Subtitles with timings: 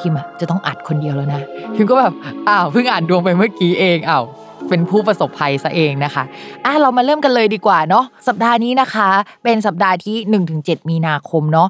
[0.00, 1.40] พิมอะจะต้องอัดคนเดียวแล้วนะ
[1.74, 2.12] พิมก็แบบ
[2.48, 4.24] อ้าวเพิ่งอ่านดวงไปเมื่อกี้เองอ้าว
[4.68, 6.24] เป็นผู้ประสบภัยซะเองนะคะ
[6.64, 9.08] อะเรามาเริ่มกันเลยดีกว่าเนาะสัปดาห์นี้นะคะ
[9.44, 10.16] เป็นสัปดาห์ที่
[10.58, 11.68] 1-7 มีนาคมเนาะ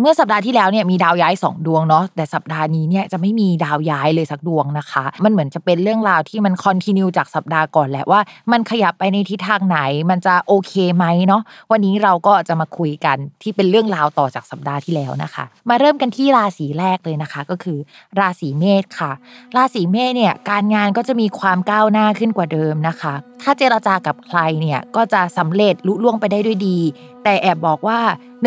[0.00, 8.20] เมื่อสัปดาห์ที่แล้วเนี่ยมีดาวย้าย 2 ดวงเนาะแต่สัปดาห์นี้เนี่ยจะไม่มีดาวย้ายเลยสักดวงนะคะ มันเหมือนจะเป็นเรื่องราวที่มันคอนติเนียจากสัปดาห์ก่อนแหละว่า
[8.52, 9.78] มันขยับไปในทิศทางไหน
[10.10, 11.42] มันจะโอเคไหมเนาะ
[11.72, 17.78] วันนี้เราก็จะมาคุยกันที่เป็นเรื่องราวต่อจากสัปดาห์ที่แล้วนะคะ มาเริ่มกันที่ราศีแรกเลยนะคะ ก็คือ
[18.18, 19.12] ราศีเมษค่ะ
[19.56, 26.78] ราศีเมษเนี่ยการงานก็จะมีความก้าวหน้าขึ้นกว่าเดิมนะคะ ถ้าเจรจากับใครเนี่ยก็จะสำเร็จลุล่วงไปได้ด้วยดี
[27.24, 27.98] แต่แอบบอกว่า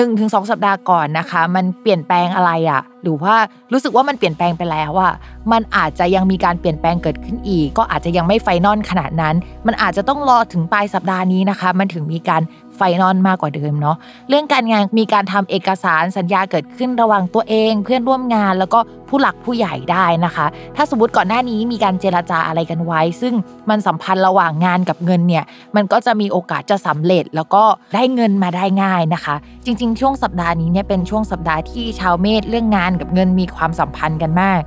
[0.02, 3.36] 1-2 สัปดาห์ก่อนนะคะ มันเปลี่ยนแปลงอะไรอะหรือว่า
[3.72, 5.14] รู้สึกว่ามันเปลี่ยนแปลงไปแล้วอะ
[5.52, 9.36] มันอาจจะยังมีการเปลี่ยนแปลงเกิดขึ้นอีก ก็อาจจะยังไม่ไฟนอลขนาดนั้น
[9.68, 12.42] มันอาจจะต้องรอถึงปลายสัปดาห์นี้นะคะ มันถึงมีการ
[12.76, 13.98] ไฟนอลมากกว่าเดิมเนาะ
[14.30, 18.80] เรื่องการงานมีการทำเอกสารสัญญาเกิดขึ้นระหว่างตัวเอง เพื่อนร่วมงานแล้วก็
[19.10, 23.34] ผู้หลักผู้ใหญ่ได้นะคะ ถ้าสมมติก่อนหน้านี้มีการเจรจาอะไรกันไว้ ซึ่ง
[23.70, 25.44] มันสัมพันธ์ระหว่างงานกับเงินเนี่ย
[25.76, 27.64] มันก็จะมีโอกาสจะสำเร็จแล้วก็
[27.96, 29.36] ได้เงินมาได้ง่ายนะคะ
[29.66, 34.62] จริง ๆ ช่วงสัปดาห์นี้เนี่ยเป็นช่วงสัปดาห์ที่ชาวเมษเรื่องงานกับเงินมีความสัมพันธ์กันมาก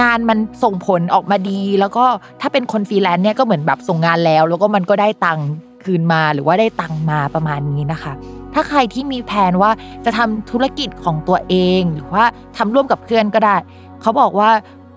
[0.00, 2.04] งานมันส่งผลออกมาดี แล้วก็
[2.40, 5.46] ถ้าเป็นคนฟรีแลนซ์เนี่ยก็เหมือนแบบส่งงานแล้ว แล้วก็มันก็ได้ตังค์
[5.84, 8.12] คืนมาหรือว่าได้ตังมาประมาณนี้นะคะ
[8.54, 9.70] ถ้าใครที่มีแผนว่า
[10.04, 12.24] จะทำธุรกิจของตัวเอง หรือว่า
[12.56, 13.56] ทำร่วมกับเพื่อนก็ได้
[14.00, 14.50] เขาบอกว่า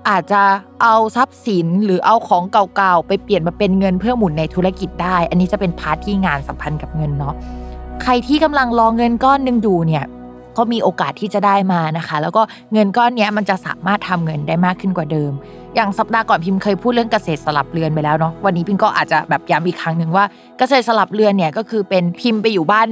[0.09, 0.41] อาจจะ
[0.81, 7.35] เอาทรัพย์สินหรือเอาของเก่าๆไปเปลี่ยนมาเป็นเงินเพื่อหมุนในธุรกิจได้ อันนี้จะเป็น part ที่งานสัมพันธ์กับเงินเนาะ
[8.03, 10.05] ใครที่กำลังรอเงินก้อนหนึ่งอยู่เนี่ย
[10.57, 12.41] ก็มีโอกาสที่จะได้มานะคะ แล้วก็
[12.73, 15.31] เงินก้อนนี้มันจะสามารถทำเงินได้มากขึ้นกว่าเดิม
[15.75, 20.25] อย่างสัปดาห์ก่อนพิมพ์เคยพูดเรื่องเกษตรสลับเรือนไปแล้วเนาะวันนี้พิมก็อาจจะแบบย้ำอีกครั้งหนึ่งว่า
[20.57, 22.87] เกษตรสลับเรือนเนี่ยก็คือเป็นพิมพ์ไปอยู่บ้าน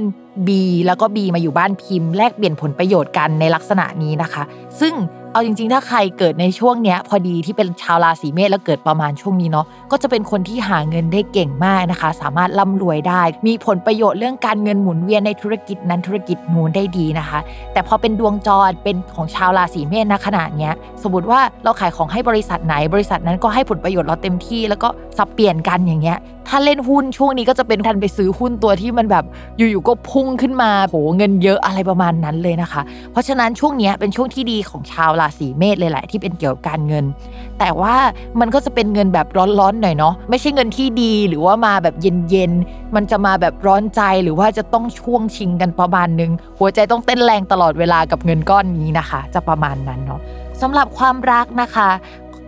[0.48, 0.50] B
[0.86, 4.42] แล้วก็ B มาอยู่บ้านพิมพ์แลกเปลี่ยนผลประโยชน์กันในลักษณะนี้นะคะ
[4.80, 4.94] ซึ่ง
[5.34, 17.38] เอาจริง ๆ ถ้าใครเกิดในช่วงเนี้ยพอดีที่เป็นชาวราศีเมษแล้วเกิดประมาณช่วงนี้เนาะก็จะเป็นคนที่หาเงินได้เก่งมากนะคะ สามารถร่ำรวยได้ มีผลประโยชน์เรื่องการเงินหมุนเวียนในธุรกิจนั้นธุรกิจนู้นได้ดีนะคะ
[17.72, 20.72] แต่พอเป็นดวงจรเป็นของชาวราศีเมษณขนาดเนี้ย
[21.02, 26.18] สมมติว่าเราขายของให้บริษัทไหน บริษัทนั้นก็ให้ผลประโยชน์เราเต็มที่ แล้วก็สับเปลี่ยนกันอย่างเงี้ย
[26.48, 29.24] ถ้าเล่นหุ้นช่วงนี้ก็จะเป็นทันไปซื้อหุ้นตัวที่มันแบบ
[29.56, 37.04] อยู่ๆก็พุ่งขึ้นมาโหเงินเยอะอะไรประมาณนั้นเลยนะคะ เพราะฉะนั้นช่วงนี้เป็นช่วงที่ดีของชาวราศีเมษเลยแหละที่เป็นเกี่ยวกับการเงิน
[37.58, 37.94] แต่ว่า
[38.40, 39.26] มันก็จะเป็นเงินแบบ
[39.58, 41.94] ร้อนๆหน่อยเนาะไม่ใช่เงินที่ดีหรือว่ามาแบบ
[42.30, 50.20] เย็นๆมันจะมาแบบร้อนใจหรือว่าจะต้องช่วงชิงกันประมาณนึง หัวใจต้องเต้นแรงตลอดเวลากับเงินก้อนนี้นะคะ จะประมาณนั้นเนาะ
[50.62, 51.88] สำหรับความรักนะคะ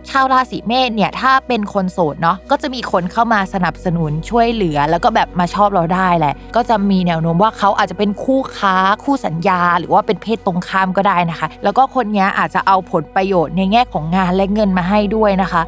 [0.09, 15.61] ชาวราศีเมษเนี่ยถ้าเป็นคนโสดเนาะก็จะมีคนเข้ามาสนับสนุนช่วยเหลือ แล้วก็แบบมาชอบเราได้แหละ ก็จะมีแนวโน้มว่าเขาอาจจะเป็นคู่ค้าคู่สัญญา หรือว่าเป็นเพศตรงข้ามก็ได้นะคะ แล้วก็คนนี้อาจจะเอาผลประโยชน์ในแง่ของงานและเงินมาให้ด้วยนะคะ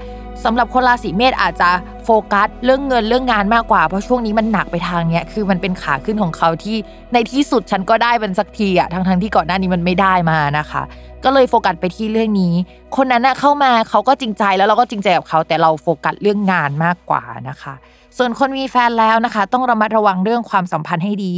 [0.45, 1.69] สำหรับคนราศีเมษอาจจะ
[2.05, 6.77] โฟกัสเรื่องเงินเรื่องงานมากกว่า เพราะช่วงนี้มันหนักไปทางเนี้ยคือมันเป็นขาขึ้นของเขาที่
[7.13, 10.81] ในที่สุดฉันก็ได้เป็นสักทีอะทั้งทั้งที่ก่อนหน้านี้มันไม่ได้มานะคะ
[11.23, 12.53] ก็เลยโฟกัสไปที่เรื่องนี้
[12.95, 17.73] คนนั้นนะเข้ามาเขาก็จริงใจแล้วเราก็จริงใจกับเขาแต่เราโฟกัสเรื่องงานมากกว่านะคะ
[18.17, 21.33] ส่วนคนมีแฟนแล้วนะคะ ต้องระมัดระวังเรื่องความสัมพันธ์ให้ดี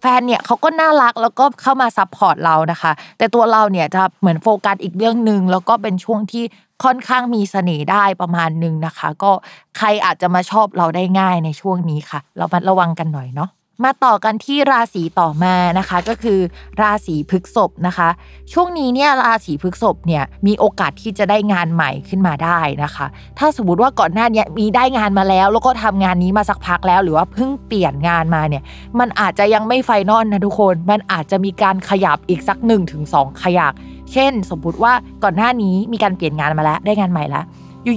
[0.00, 6.44] แฟนเนี่ยเขาก็น่ารักแล้วก็เข้ามา support เรานะคะ แต่ตัวเราเนี่ยจะเหมือนโฟกัสอีกเรื่องหนึ่งแล้วก็เป็นช่วงที่
[6.84, 9.30] ค่อนข้างมีเสน่ห์ได้ประมาณหนึ่งนะคะ ก็
[9.78, 13.50] ใครอาจจะมาชอบเราได้ง่ายในช่วงนี้ค่ะ เรามาระวังกันหน่อยเนาะ
[13.84, 16.38] มาต่อกันที่ราศีต่อมานะคะก็คือ
[16.80, 18.08] ราศีพฤษภนะคะ
[18.52, 23.06] ช่วงนี้เนี่ยราศีพฤษภเนี่ยมีโอกาสที่จะได้งานใหม่ขึ้นมาได้นะคะ
[23.38, 28.62] ถ้าสมมติว่าก่อนหน้านี้มีได้งานมาแล้ว แล้วก็ทำงานนี้มาสักพักแล้ว หรือว่าเพิ่งเปลี่ยนงานมาเนี่ย
[28.98, 33.72] มันอาจจะยังไม่ไฟนอลนะทุกคน มันอาจจะมีการขยับอีกสัก1นถึงสขยัก
[34.12, 34.92] เช่น สมมติว่า
[35.24, 37.44] ก่อนหน้านี้มีการเปลี่ยนงานมาแล้วได้งานใหม่แล้ว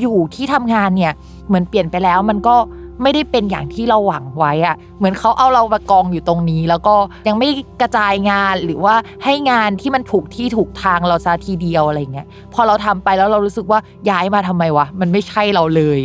[0.02, 1.12] อยู่ๆที่ทำงานเนี่ย
[1.48, 2.56] เหมือนเปลี่ยนไปแล้วมันก็
[3.02, 6.96] ไม่ได้เป็นอย่างที่เราหวังไว้อะเหมือนเขาเอาเรามากองอยู่ตรงนี้ แล้วก็
[7.28, 7.50] ยังไม่
[7.82, 13.80] กระจายงานหรือว่าให้งานที่มันถูกที่ถูกทางเราซะทีเดียวอะไรเงี้ยพอเราทำไปแล้วเรารู้สึกว่า
[14.10, 16.00] ย้ายมาทำไมวะมันไม่ใช่เราเลย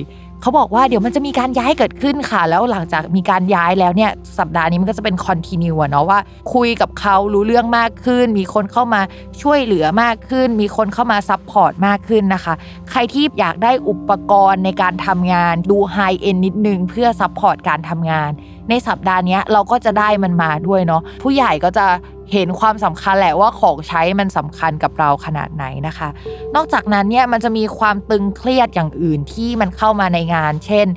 [0.45, 6.19] เขาบอกว่าเดี๋ยวมันจะมีการย้ายเกิดขึ้นค่ะ แล้วหลังจากมีการย้ายแล้วเนี่ยสัปดาห์นี้มันก็จะเป็น continue เนาะว่า
[6.55, 9.01] คุยกับเขารู้เรื่องมากขึ้น มีคนเข้ามา
[9.43, 12.55] ช่วยเหลือมากขึ้น มีคนเข้ามา support มากขึ้นนะคะ
[12.91, 18.31] ใครที่อยากได้อุปกรณ์ในการทำงานดู high-end นิดนึงเพื่อ support การทำงาน
[18.71, 21.87] ในสัปดาห์นี้เราก็จะได้มันมาด้วยเนาะผู้ใหญ่ก็จะ
[22.33, 26.09] เห็นความสำคัญแหละว่าของใช้มันสำคัญกับเราขนาดไหนนะคะ
[26.55, 30.89] นอกจากนั้นเนี่ยมันจะมีความตึงเครียดอย่างอื่นที่มันเข้ามาในงาน เช่น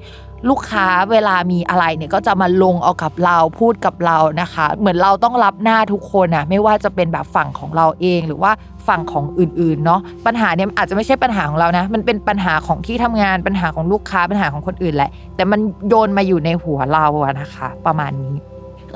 [0.50, 8.52] ลูกค้าเวลามีอะไรเนี่ยก็จะมาลงเอากับเราพูดกับเรานะคะ เหมือนเราต้องรับหน้าทุกคนอะไม่ว่าจะเป็นแบบฝั่งของเราเองหรือว่า
[8.88, 15.60] ฝั่งของอื่นๆเนาะปัญหาเนี่ยอาจจะไม่ใช่ปัญหาของเรานะ มันเป็นปัญหาของที่ทำงานปัญหาของลูกค้าปัญหาของคนอื่นแหละ แต่มัน
[15.90, 18.36] โยนมาอยู่ในหัวเราอะนะคะ ประมาณนี้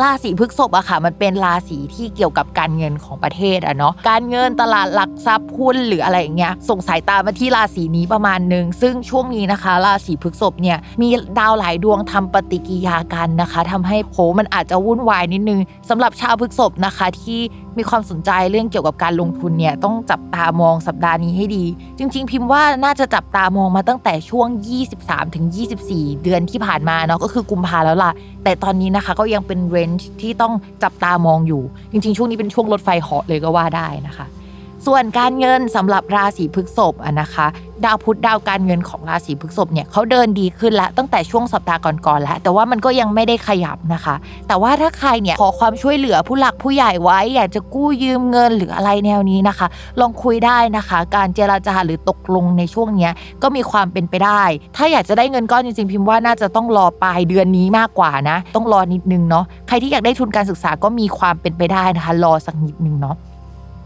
[0.01, 11.09] ราศีพฤษภอะค่ะ มันเป็นราศีที่เกี่ยวกับการเงินของประเทศอะเนาะการเงินตลาดหลักทรัพย์หุ้นหรืออะไรอย่างเงี้ยส่งสายตามาที่ราศีนี้ประมาณหนึ่งซึ่งช่วงนี้นะคะ ราศีพฤษภเนี่ยมี
[11.39, 15.59] ดาวหลายดวงทำปฏิกิริยากันนะคะทำให้โผมันอาจจะวุ่นวายนิดนึง
[15.89, 17.39] สำหรับชาวพฤษภนะคะที่
[17.77, 21.65] มีความสนใจเรื่องเกี่ยวกับการลงทุนเนี่ยต้องจับตามองสัปดาห์นี้ให้ดี
[21.97, 24.47] จริง ๆ พิมพ์ว่าน่าจะจับตามองมาตั้งแต่ช่วง
[24.91, 25.45] 23ถึง
[25.85, 28.11] 24 เดือนที่ผ่านมาเนาะก็คือกุมภาแล้วล่ะ
[28.43, 30.53] แต่ตอนนี้นะคะก็ยังเป็นเรนจ์ที่ต้อง
[30.83, 34.25] จับตามองอยู่ จริง ๆ ช่วงนี้เป็นช่วงรถไฟเหาะเลยก็ว่าได้นะคะ
[34.85, 37.47] ส่วนการเงินสำหรับราศีพฤษภอะนะคะ
[37.85, 44.15] ดาวพุธดาวการเงินของราศีพฤษภเนี่ยเขาเดินดีขึ้นแล้วตั้งแต่ช่วงสัปดาห์ก่อนๆแล้ว แต่ว่ามันก็ยังไม่ได้ขยับนะคะ
[44.47, 49.67] แต่ว่าถ้าใครเนี่ยขอความช่วยเหลือผู้หลักผู้ใหญ่ไว้ อยากจะกู้ยืมเงินหรืออะไรแนวนี้นะคะ
[49.99, 53.11] ลองคุยได้นะคะ การเจราจาหรือตกลงในช่วงเนี้ย
[53.43, 54.43] ก็มีความเป็นไปได้
[54.75, 63.17] ถ้าอยากจะได้เงินก้อนจริงๆพิมพ์ว่าน่าจะต้องรอปลายเดือนนี้มากกว่านะ ต้องรอนิดนึงเนาะใครที่อยากได้ทุนการศึกษาก็มีความเป็นไปได้นะคะ รอสักนิดนึงเนาะ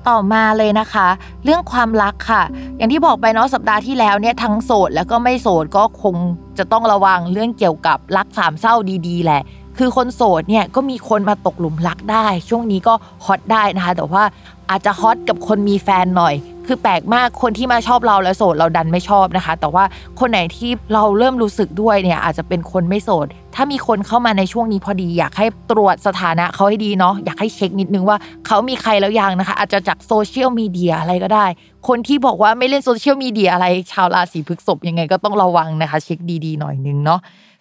[0.10, 1.07] ต่อมาเลยนะคะ
[1.44, 2.44] เรื่องความรักค่ะ
[2.78, 6.16] อย่างที่บอกไปเนาะสัปดาห์ที่แล้วเนี่ยทั้งโสดแล้วก็ไม่โสดก็คง
[6.57, 8.75] จะต้องระวังเรื่องเกี่ยวกับรักสามเศร้า
[9.07, 9.42] ดีๆแหละ
[9.78, 12.94] คือคนโสดเนี่ยก็มีคนมาตกหลุมรักได้ ช่วงนี้ก็
[13.25, 14.24] ฮอตได้นะคะ แต่ว่า
[14.69, 16.36] อาจจะฮอตกับคนมีแฟนหน่อย
[16.68, 19.84] คือแปลกมากคนที่มาชอบเราแล้วโสดเราดันไม่ชอบนะคะ แต่ว่า
[20.20, 28.18] คนไหนที่เราเริ่มรู้สึกด้วยเนี่ยอาจจะเป็นคนไม่โสด ถ้ามีคนเข้ามาในช่วงนี้พอดี อยากให้ตรวจสถานะเขาให้ดีเนาะอยากให้เช็คนิดนึงว่า
[28.48, 31.46] เขามีใครแล้วยังนะคะ อาจจะจากโซเชียลมีเดียอะไรก็ได้
[31.88, 37.20] คนที่บอกว่าไม่เล่นโซเชียลมีเดียอะไรชาวราศีพฤษภยังไงก็ต้องระวังนะคะ เช็คดีๆหน่อยนึงเนาะ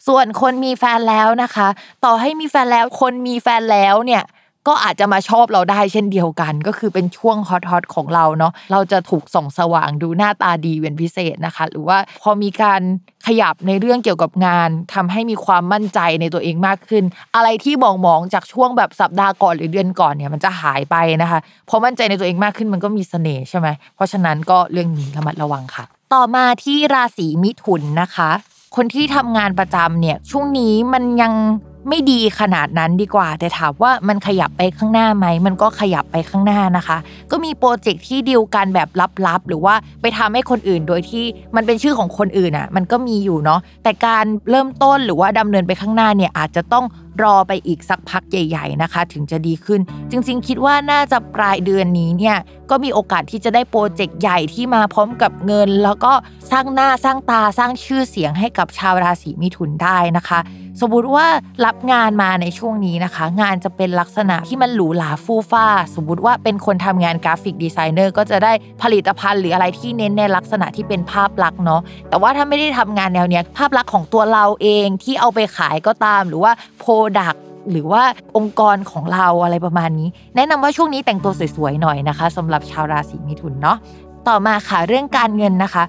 [0.09, 1.69] ส่วนคนมีแฟนแล้วนะคะ
[2.05, 4.23] ต่อให้มีแฟนแล้วคนมีแฟนแล้วเนี่ย
[4.69, 12.83] ก็อาจจะมาชอบเราได้เช่นเดียวกัน ก็คือเป็นช่วงฮอตฮอตของเราเนาะเราจะถูกส่องสว่างดูหน้าตาดีเป็นพิเศษนะคะ หรือว่าพอมีการ
[13.27, 17.05] ขยับในเรื่องเกี่ยวกับงานทำให้มีความมั่นใจในตัวเองมากขึ้น
[17.37, 25.85] อะไรที่มองมองๆจากช่วงแบบสัปดาห์ก่อนหรือเดือนก่อนเนี่ยมันจะหายไปนะคะพอมั่นใจในตัวเองมากขึ้นมันก็มีเสน่ห์ใช่ไหมเพราะฉะนั้นก็เรื่องนี้ระมัดระวังค่ะ
[26.15, 28.31] ต่อมาที่ราศีมิถุนนะคะ
[28.77, 31.33] คนที่ทำงานประจำเนี่ยช่วงนี้มันยัง
[31.89, 36.99] ไม่ดีขนาดนั้นดีกว่า แต่ถามว่ามันขยับไปข้างหน้าไหม มันก็ขยับไปข้างหน้านะคะ
[37.31, 38.89] ก็มีโปรเจกต์ที่ดีลกันแบบ
[39.27, 41.25] ลับๆ หรือว่าไปทำให้คนอื่นโดยที่
[41.57, 46.85] มันเป็นชื่อของคนอื่นอะ มันก็มีอยู่เนาะแต่การเริ่มต้นหรือว่าดำเนินไปข้างหน้าเนี่ยอาจจะต้อง
[47.23, 52.37] รอไปอีกสักพักใหญ่ๆนะคะ ถึงจะดีขึ้น จริงๆ คิดว่าน่าจะปลายเดือนนี้เนี่ย
[52.71, 56.13] ก็มีโอกาสที่จะได้ project ใหญ่ที่มาพร้อมกับเงิน แล้วก็
[56.51, 60.39] สร้างหน้าสร้างตาสร้างชื่อเสียงให้กับชาวราศีมิถุนได้นะคะ
[60.81, 61.27] สมมติว่า
[61.67, 68.53] รับงานมาในช่วงนี้นะคะ งานจะเป็นลักษณะที่มันหรูหราฟู่ฟ้า สมมติว่าเป็นคนทำงาน graphic designer ก็จะได้
[68.83, 77.35] ผลิตภัณฑ์หรืออะไรที่เน้นในลักษณะที่เป็นภาพลักษณ์เนาะแต่ว่าถ้าไม่ได้ทำงานแนวเนี้ยภาพลักษณ์ของตัวเราเองที่เอาไปขายก็ตาม หรือว่าโปรดัก
[77.71, 78.03] หรือว่า
[78.37, 83.77] องค์กรของเราอะไรประมาณนี้ แนะนำว่าช่วงนี้แต่งตัวสวยๆหน่อยนะคะสำหรับชาวราศีมิถุนเนาะ
[84.29, 85.85] ต่อมาค่ะเรื่องการเงินนะคะ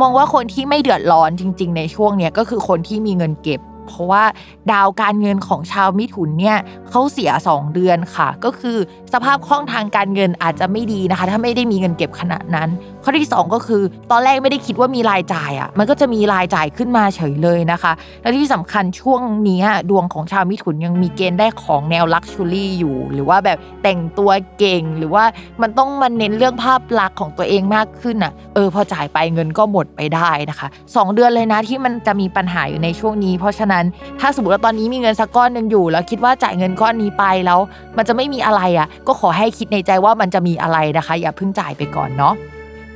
[0.00, 4.24] มองว่าคนที่ไม่เดือดร้อนจริง ๆ ในช่วงเนี้ยก็คือคนที่มีเงินเก็บ เพราะว่า
[4.72, 6.56] ดาวการเงินของชาวมิถุนเนี่ย
[6.90, 8.76] เขาเสีย 2 เดือนค่ะ ก็คือ
[9.12, 12.68] สภาพคล่องทางการเงินอาจจะไม่ดีนะคะ ถ้าไม่ได้มีเงินเก็บขนาดนั้น
[13.02, 17.92] ข้อที่ 2 ก็คือ ตอนแรกไม่ได้คิดว่ามีรายจ่ายอะ่ะมันก็จะมีรายจ่ายขึ้นมาเฉยเลยนะคะ
[18.22, 25.24] และที่สำคัญช่วงนี้ดวงของชาวมิถุนยังมีเกณฑ์ได้ของแนวลักชัวรี่อยู่ หรือว่าแบบแต่งตัวเก่งหรือว่า
[25.62, 33.79] มันต้องมาเน้นเรื่องภาพลักษณ์ของตัวเองมากขึ้นอะเออพอจ่ายไปเงินก็หมดไปได้นะคะ 2 เดือนเลยนะที่มันจะมีปัญหาอยู่ในช่วงนี้ เพราะฉะนั้น
[34.20, 37.60] ถ้าสมมติว่าตอนนี้มีเงินสักก้อนหนึ่งอยู่ แล้วคิดว่าจ่ายเงินก้อนนี้ไปแล้ว
[37.96, 42.34] มันจะไม่มีอะไรอะ ก็ขอให้คิดในใจว่ามันจะมีอะไรนะคะ อย่าเพิ่งจ่ายไปก่อนเนาะ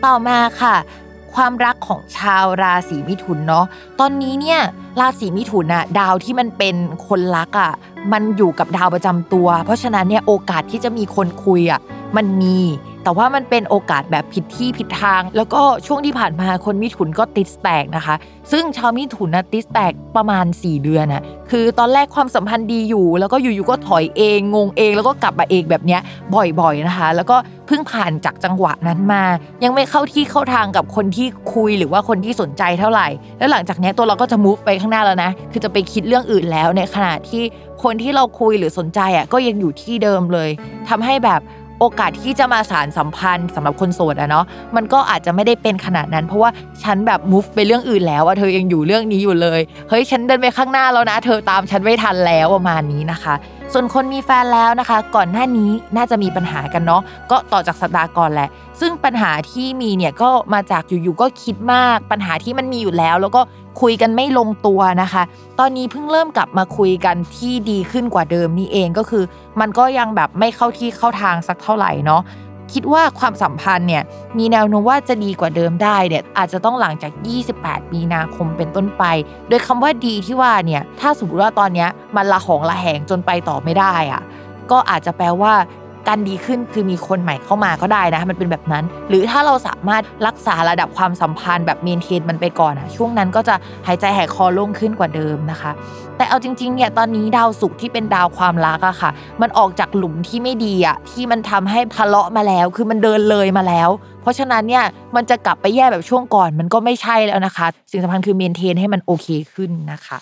[0.05, 0.76] ต่อมาค่ะ
[1.35, 3.67] ความรักของชาวราศีมิถุนเนาะ
[4.00, 4.61] ตอนนี้เนี่ย
[5.00, 6.76] ราศีมิถุนอะดาวที่มันเป็น
[7.07, 7.73] คนรักอะ
[8.12, 11.81] มันอยู่กับดาวประจำตัว เพราะฉะนั้นเนี่ยโอกาสที่จะมีคนคุยอะ
[12.17, 12.59] มันมี
[13.04, 18.14] แต่ว่ามันเป็นโอกาสแบบผิดที่ผิดทาง แล้วก็ช่วงที่ผ่านมาคนมิถุนก็ติดแตกนะคะ
[18.52, 25.99] ซึ่งชาวมิถุนนะติดแตกประมาณ 4 เดือนนะคือตอนแรกความสัมพันธ์ดีอยู่ แล้วก็อยู่ๆก็ถอยเองงงเอง แล้วก็กลับมาเองแบบนี้
[26.34, 29.25] บ่อยๆนะคะ แล้วก็เพิ่งผ่านจากจังหวะนั้นมา
[29.64, 33.08] ยังไม่เข้าที่เข้าทางกับคนที่คุยหรือว่าคนที่สนใจเท่าไหร่
[33.38, 37.42] แล้วหลังจากนี้ตัวเราก็จะ move ไปข้างหน้าแล้วนะ คือจะไปคิดเรื่องอื่นแล้วในขณะที่
[37.82, 40.50] คนที่เราคุยหรือสนใจอะก็ยังอยู่ที่เดิมเลย
[40.88, 41.40] ทำให้แบบ
[41.81, 44.45] โอกาสที่จะมาสารสัมพันธ์สำหรับคนโสดอะเนาะ
[44.76, 46.50] มันก็อาจจะไม่ได้เป็นขนาดนั้น เพราะว่า
[46.85, 53.35] ฉันแบบ move ไปเรื่องอื่นแล้วอะเธอยังอยู่เรื่องนี้อยู่เลยเฮ้ยฉันเดินไปข้างหน้าแล้วนะ เธอตามฉันไม่ทันแล้วประมาณนี้นะคะ
[53.73, 58.49] ส่วนคนมีแฟนแล้วนะคะ ก่อนหน้านี้น่าจะมีปัญหากันเนาะก็ต่อจากสัปดาห์ก่อนแหละ
[58.80, 63.40] ซึ่งปัญหาที่มีเนี่ยก็มาจากอยู่ๆก็คิดมาก ปัญหาที่มันมีอยู่แล้ว แล้วก็
[63.80, 65.23] คุยกันไม่ลงตัวนะคะ
[65.59, 69.25] ตอนนี้เพิ่งเริ่มกลับมาคุยกันที่ดีขึ้นกว่าเดิมนี่เองก็คือ
[69.61, 72.23] มันก็ยังแบบไม่เข้าที่เข้าทางสักเท่าไหร่เนาะ
[72.73, 74.02] คิดว่าความสัมพันธ์เนี่ย
[74.38, 77.12] มีแนวโน้มว่าจะดีกว่าเดิมได้เนี่ยอาจจะต้องหลังจาก
[77.52, 79.04] 28 มีนาคมเป็นต้นไป
[79.49, 84.23] โดยคำว่าดีที่ว่าเนี่ยถ้าสมมติว่าตอนนี้มันละหองละแหงจนไปต่อไม่ได้อะ
[84.71, 85.54] ก็อาจจะแปลว่า
[86.08, 93.54] การดีขึ้นคือมีคนใหม่เข้ามาก็ได้นะ มันเป็นแบบนั้น หรือถ้าเราสามารถรักษาระดับความสัมพันธ์แบบเมนเทนมันไปก่อนอะช่วงนั้นก็จะ
[93.87, 95.73] หายใจหายคอโล่งขึ้นกว่าเดิมนะคะ
[96.16, 99.11] แต่เอาจริงๆเนี่ยตอนนี้ดาวศุกร์ที่เป็นดาวความรักอะค่ะ
[99.42, 103.88] มันออกจากหลุมที่ไม่ดีอะที่มันทำให้ทะเลาะมาแล้ว คือมันเดินเลยมาแล้ว
[104.23, 104.84] เพราะฉะนั้นเนี่ย
[105.16, 110.18] มันจะกลับไปแย่แบบช่วงก่อน มันก็ไม่ใช่แล้วนะคะ สิ่งสำคัญคือเมนเทนให้มันโอเคขึ้นนะคะ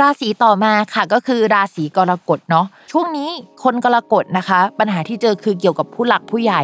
[0.00, 3.30] ราศีต่อมาค่ะก็คือราศีกรกฎเนาะช่วงนี้
[3.62, 6.62] คนกรกฎนะคะ ปัญหาที่เจอคือเกี่ยวกับผู้หลักผู้ใหญ่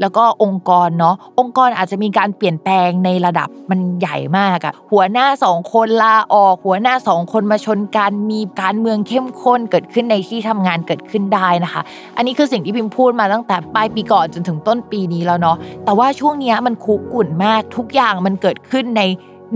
[0.00, 11.82] แล้วก็องค์กรเนาะองค์กรอาจจะมีการเปลี่ยนแปลงในระดับมันใหญ่มากอะหัวหน้าสองคนลาออกหัวหน้าสองคนมาชนกันมีการเมืองเข้มข้นเกิดขึ้นในที่ทำงานเกิดขึ้นได้นะคะ
[12.16, 19.02] อันนี้คือสิ่งที่พิมพ์พูดมาตั้งแต่ปลายปีก่อนจนถึงต้นปีนี้แล้วเนาะแต่ว่าช่วงนี้มันคุกกุ่นมากทุกอย่างมันเกิดขึ้นใน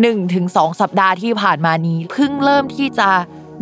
[0.03, 0.45] 1-2ถึง
[0.81, 3.09] สัปดาห์ที่ผ่านมานี้ เพิ่งเริ่มที่จะ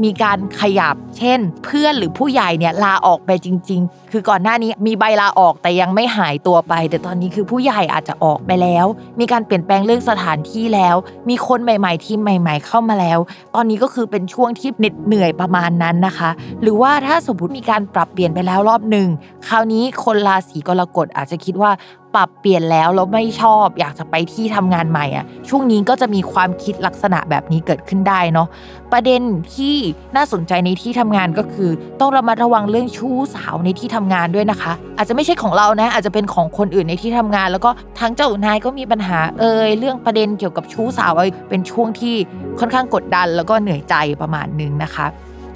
[0.02, 8.86] มีการขยับ เช่น เพื่อนหรือผู้ใหญ่เนี่ยลาออกไปจริง ๆ คือก่อนหน้านี้มีใบลาออกแต่ยังไม่หายตัวไป แต่ตอนนี้คือผู้ใหญ่อาจจะออกไปแล้ว
[9.20, 10.96] มีการเปลี่ยนแปลงเรื่องสถานที่แล้ว
[11.28, 13.18] มีคนใหม่ ๆ ทีมใหม่ ๆ เข้ามาแล้ว
[13.54, 16.30] ตอนนี้ก็คือเป็นช่วงที่เหน็ดเหนื่อยประมาณนั้นนะคะ
[16.62, 19.08] หรือว่าถ้าสมมติมีการปรับเปลี่ยนไปแล้วรอบหนึ่ง
[19.48, 21.72] คราวนี้คนราศีกรกฎอาจจะคิดว่า
[22.18, 28.48] ปรับเปลี่ยนแล้วแล้วไม่ชอบอยากจะไปที่ทำงานใหม่อะช่วงนี้ก็จะมีความคิดลักษณะแบบนี้เกิดขึ้นได้เนาะ
[28.92, 29.22] ประเด็น
[29.54, 29.76] ที่
[30.16, 41.12] น่าสนใจในที่ทำงานก็คือ ต้องระมัดระวังเรื่องชู้สาวในที่ทำงานด้วยนะคะ อาจจะไม่ใช่ของเรานะ อาจจะเป็นของคนอื่นในที่ทำงาน แล้วก็ทั้งเจ้านายก็มีปัญหาเอ่ยเรื่องประเด็นเกี่ยวกับชู้สาว
[41.48, 42.14] เป็นช่วงที่
[42.58, 45.06] ค่อนข้างกดดัน แล้วก็เหนื่อยใจประมาณนึงนะคะ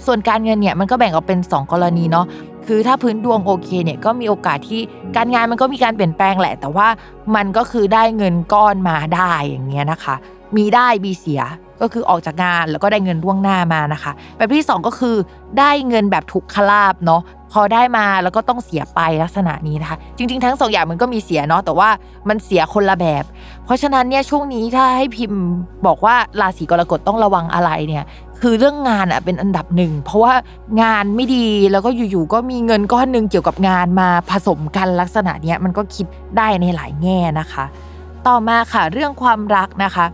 [0.06, 2.26] ส่วนการเงินเนี่ยมันก็แบ่งออกเป็น 2 กรณีเนาะ
[2.66, 4.80] คือถ้าพื้นดวงโอเคเนี่ยก็มีโอกาสที่
[5.16, 6.88] การงานมันก็มีการเปลี่ยนแปลงแหละ แต่ว่า
[7.36, 10.14] มันก็คือได้เงินก้อนมาได้อย่างเงี้ยนะคะ
[10.56, 11.42] มีได้มีเสีย
[11.80, 15.16] ก็คือออกจากงานแล้วก็ได้เงินล่วงหน้ามานะคะ แบบที่ 2 ก็คือ
[15.58, 21.88] ได้เงินแบบถูกคลาบเนาะพอได้มาแล้วก็ต้องเสียไปลักษณะนี้นะคะ จริง ๆ ทั้งสองอย่างมันก็มีเสียเนาะแต่ว่า
[22.28, 23.24] มันเสียคนละแบบ
[23.64, 25.40] เพราะฉะนั้นเนี่ยช่วงนี้ถ้าให้พิมพ์
[25.86, 28.04] บอกว่าราศีกรกฎต้องระวังอะไรเนี่ย
[28.40, 30.34] คือเรื่องงานอะเป็นอันดับหนึ่งเพราะว่า
[30.82, 36.06] งานไม่ดีแล้วก็อยู่ๆก็มีเงินก้อนหนึ่งเกี่ยวกับงานมาผสมกันลักษณะเนี้ยมันก็คิด
[36.36, 37.64] ได้ในหลายแง่นะคะ
[38.26, 40.06] ต่อมาค่ะเรื่องความรักนะคะ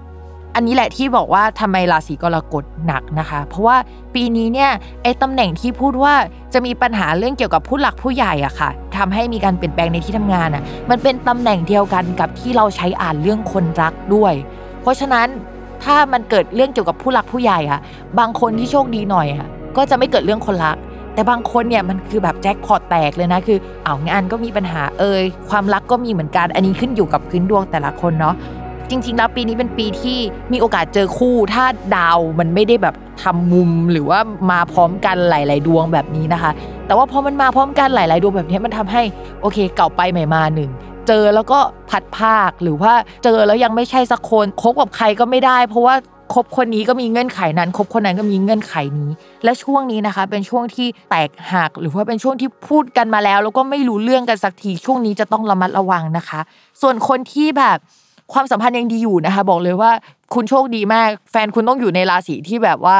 [0.54, 3.76] อันนี้แหละที่บอกว่าทำไมราศีกรกฎหนักนะคะ เพราะว่า
[4.14, 4.70] ปีนี้เนี่ย
[5.02, 6.14] ไอ้ตำแหน่งที่พูดว่า
[6.52, 14.34] จะมีปัญหาเรื่องเกี่ยวกับผู้หลักผู้ใหญ่อะค่ะทำให้มีการเปลี่ยนแปลงในที่ทำงานอะมันเป็นตำแหน่งเดียวกันกับที่เราใช้อ่านเรื่องคนรักด้วย
[14.82, 15.26] เพราะฉะนั้น
[15.84, 17.80] ถ้ามันเกิดเรื่องเกี่ยวกับผู้หลักผู้ใหญ่อะ
[18.18, 20.76] บางคนที่โชคดีหน่อยอะก็จะไม่เกิดเรื่องคนรัก
[21.14, 28.34] แต่บางคนเนี่ยมันคือแบบแจ็คพอตแตกเลยนะคือเอางานก็มีปัญหาเอ่ยความรักก็มีเหมือนกันอันนี้ขึ้นอยู่กับพื้นดวงแต่ละคนเนาะ
[28.90, 30.18] จริง ๆ แล้วปีนี้เป็นปีที่
[30.52, 31.64] มีโอกาสเจอคู่ ถ้า
[31.96, 34.18] ดาวมันไม่ได้แบบทำมุมหรือว่า
[34.50, 36.50] มาพร้อมกันหลาย ๆ ดวงแบบนี้นะคะ
[36.86, 39.02] แต่ว่าพอมันมาพร้อมกันหลาย ๆ ดวงแบบนี้มันทำให้
[39.40, 40.70] โอเค เก่าไปใหม่มาหนึ่ง
[41.08, 41.58] เจอแล้วก็
[41.90, 42.92] พัดภาคหรือว่า
[43.24, 45.94] เจอแล้วยังไม่ใช่สักคนคบกับใครก็ไม่ได้ เพราะว่า
[46.34, 49.10] คบคนนี้ก็มีเงื่อนไขนั้นคบคนนั้นก็มีเงื่อนไขนี้
[49.44, 56.40] และช่วงนี้นะคะ เป็นช่วงที่แตกหักหรือว่าเป็นช่วงที่พูดกันมาแล้ว แล้วก็ไม่รู้เรื่องกันสักทีช่วงนี้จะต้องระมัดระวังนะคะ
[56.82, 57.78] ส่วนคนที่แบบ
[58.32, 59.90] ความสัมพันธ์ยังดีอยู่นะคะ บอกเลยว่า
[60.34, 62.98] คุณโชคดีมาก แฟนคุณต้องอยู่ในราศีที่แบบว่า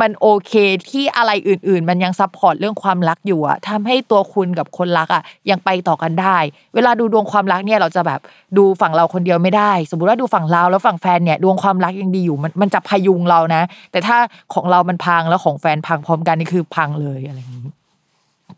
[0.00, 0.52] มันโอเค
[0.90, 6.36] ที่อะไรอื่น ๆ มันยัง support เรื่องความรักอยู่อะทำให้ตัวคุณกับคนรักอะยังไปต่อกันได้
[6.74, 8.20] เวลาดูดวงความรักเนี่ยเราจะแบบ
[8.56, 14.16] ดูฝั่งเราคนเดียวไม่ได้ สมมติว่าดูฝั่งเราแล้วฝั่งแฟนเนี่ยดวงความรักยังดีอยู่มันมันจะพยุงเรานะ แต่ถ้า
[14.54, 17.79] ของเรามันพังแล้วของแฟนพังพร้อมกันนี่คือพังเลยอะไรอย่างนี้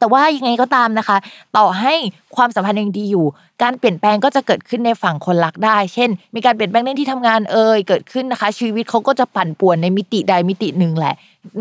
[0.02, 1.16] แต่ว่ายังไงก็ตามนะคะ
[1.56, 1.94] ต่อให้
[2.36, 3.26] ความสัมพันธ์ยังดีอยู่
[3.62, 11.14] การเปลี่ยนแปลงก็จะเกิดขึ้นในฝั่งคนรักได้ เช่น มีการเปลี่ยนแปลงเรื่องที่ทำงานเอ่ยเกิดขึ้นนะคะ ชีวิตเขาก็จะปั่นป่วนในมิติใดมิติหนึ่งแหละ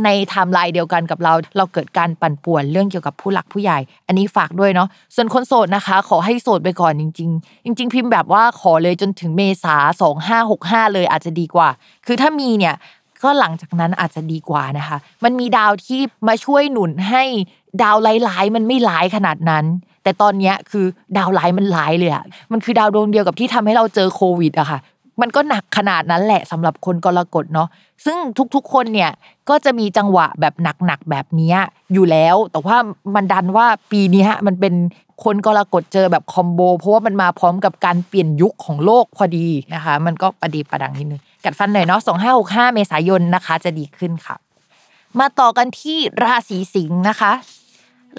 [0.05, 11.69] ในไทม์ไลน์เดียวกันกับเรา เราเกิดการปั่นป่วนเรื่องเกี่ยวกับผู้หลักผู้ใหญ่ อันนี้ฝากด้วยเนาะส่วนคนโสดนะคะ ขอให้โสดไปก่อนจริง ๆ จริง ๆ พิมพ์แบบว่าขอเลยจนถึงเมษาสองห้าหกห้าเลยอาจจะดีกว่า
[12.05, 12.75] คือถ้ามีเนี่ย
[13.23, 17.23] ก็หลังจากนั้นอาจจะดีกว่านะคะ มันมีดาวที่มาช่วยหนุนให้
[17.83, 19.65] ดาวหลายๆมันไม่หลายขนาดนั้น
[20.03, 20.85] แต่ตอนนี้คือ
[21.17, 24.79] ดาวหลายมันหลายเลยอะมันคือดาวดวงเดียวกับที่ทำให้เราเจอโควิดอะค่ะ
[25.21, 27.67] มันก็หนักขนาดนั้นแหละสำหรับคนกรกฎเนาะ
[28.05, 28.17] ซึ่ง
[28.55, 29.11] ทุกๆคนเนี่ย
[29.49, 31.53] ก็จะมีจังหวะแบบหนักๆแบบนี้
[31.93, 32.77] อยู่แล้ว แต่ว่า
[33.15, 34.73] มันดันว่าปีนี้มันเป็น
[35.23, 44.35] คนกรกฎเจอแบบคอมโบ เพราะว่ามันมาพร้อมกับการเปลี่ยนยุคของโลกพอดีนะคะ มันก็ประดีประดังนิดนึง กัดฟันหน่อยเนาะสองห้าหกห้าเมษายนนะคะ จะดีขึ้นค่ะ
[45.19, 47.33] มาต่อกันที่ราศีสิงห์นะคะ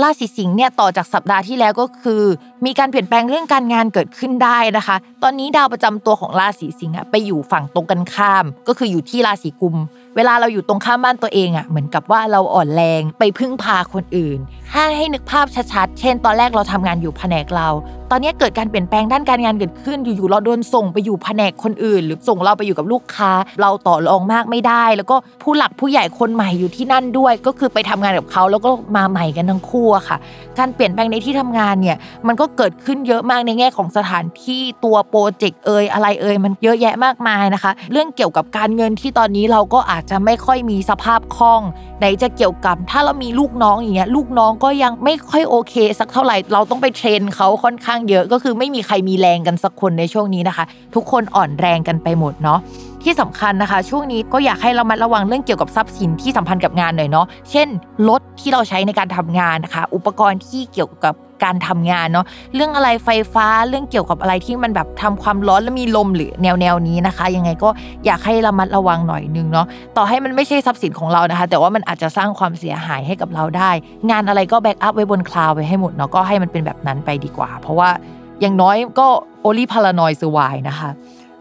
[0.02, 2.22] ราศีสิงห์เนี่ยต่อจากสัปดาห์ที่แล้วก็คือ
[2.64, 9.76] มีการเปลี่ยนแปลงเรื่องการงานเกิดขึ้นได้นะคะ ตอนนี้ดาวประจำตัวของราศีสิงห์ไปอยู่ฝั่งตรงกันข้าม ก็คืออยู่ที่ราศีกุม
[10.16, 14.38] เวลาเราอยู่ตรงข้ามบ้านตัวเองอะเหมือนกับว่าเราอ่อนแรงไปพึ่งพาคนอื่น
[14.72, 17.68] ถ้าให้นึกภาพชัดๆเช่น ตอนแรกเราทำงานอยู่แผนกเรา
[18.14, 30.16] ตอนนี้เกิดการเปลี่ยนแปลงด้านการงานเกิดขึ้นอยู่ๆเราโดนส่งไปอยู่แผนกคนอื่น หรือส่งเราไปอยู่กับลูกค้า เราต่อรองมากไม่ได้ แล้วก็ผู้หลักผู้ใหญ่คนใหม่อยู่ที่นั่นด้วย ก็คือไปทำงานกับเขาแล้วก็มาใหม่กันทั้งคู่ค่ะ
[30.58, 41.62] การเปลี่ยนแปลงในที่ทำงานเนี่ยมันก็เกิดขึ้นเยอะมากในแง่ของสถานที่ตัว project เอ่ยอะไรเอ่ยมันเยอะแยะมากมายนะคะ เรื่องเกี่ยวกับการเงินที่ตอนนี้เราก็อาจจะไม่ค่อยมีสภาพคล่อง
[41.98, 52.58] ไหนจะเกี่ยวกับ ถ้าเรามีลูกน้องอย่างเงี้ยลูกน้องก็ยังไม่ค่อยโอเค สักเท่าไหร่เราต้องไป train เขาค่อนข้างเยอะก็คือไม่มีใครมีแรงกันสักคนในช่วงนี้นะคะ ทุกคนอ่อนแรงกันไปหมดเนาะ
[53.02, 57.68] ที่สำคัญนะคะ ช่วงนี้ก็อยากให้เรามาระวังเรื่องเกี่ยวกับทรัพย์สินที่สัมพันธ์กับงานหน่อยเนาะเช่น
[58.08, 67.68] รถที่เราใช้ในการทำงานนะคะ อุปกรณ์ที่เกี่ยวกับ การทำงานเนาะเรื่องอะไรไฟฟ้าเรื่องเกี่ยวกับอะไรที่มันแบบทำความร้อนและมีลมหรือแนวแนวนี้นะคะ ยังไงก็
[68.06, 73.70] อยากให้ระมัดระวังหน่อยนึงเนาะต่อให้มันไม่ใช่ทรัพย์สินของเรานะคะ แต่ว่ามันอาจจะสร้างความเสียหายให้กับเราได้
[74.10, 77.90] งานอะไรก็ backup ไว้บน cloud ไว้ให้หมดเนาะก็ให้มันเป็นแบบนั้นไปดีกว่า เพราะว่า
[78.40, 79.08] อย่างน้อยก็
[79.42, 80.90] โอลิพารานอยสวายนะคะ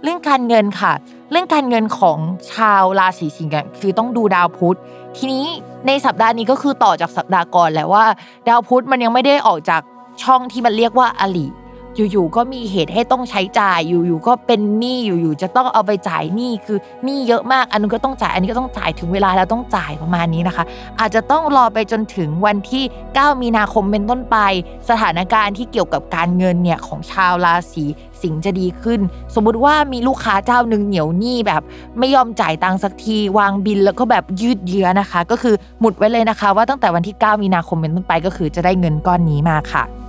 [0.04, 0.94] เรื่องการเงินค่ะ
[1.32, 2.18] เรื่องการเงินของ
[2.54, 4.78] ชาวราศีสิงห์คือต้องดูดาวพุธ
[5.18, 5.46] ทีนี้
[5.88, 8.06] ในสัปดาห์นี้ก็คือต่อจากสัปดาห์ก่อนแหละว่า
[8.48, 9.82] ดาวพุธมันยังไม่ได้ออกจาก
[10.24, 11.48] ช่องที่มันเรียกว่าอลี
[11.96, 20.64] อยู่ๆก็มีเหตุให้ต้องใช้จ่าย อยู่ๆก็เป็นหนี้อยู่ๆจะต้องเอาไปจ่ายหนี้คือหนี้เยอะมาก อันนึงก็ต้องจ่ายอันนี้ก็ต้องจ่ายถึงเวลาแล้วต้องจ่ายประมาณนี้นะคะ
[21.00, 24.38] อาจจะต้องรอไปจนถึงวันที่ 9 มีนาคมเป็นต้นไป
[24.90, 27.86] สถานการณ์ที่เกี่ยวกับการเงินเนี่ยของชาวราศี
[28.22, 29.00] สิงห์จะดีขึ้น
[29.36, 31.62] สมมุติว่ามีลูกค้าเจ้าหนึ่งเหนียวหนี้แบบ
[32.00, 40.01] ไม่ยอมจ่ายตังค์สักทีวางบินแล้วก็แบบยืดเยื้อนะคะ ก็คือหมุดไว้เลยนะคะ ว่าตั้งแต่วันที่ 9 มีนาคมเป็นต้นไปก็คือจะได้เงินก้อนนี้มาค่ะ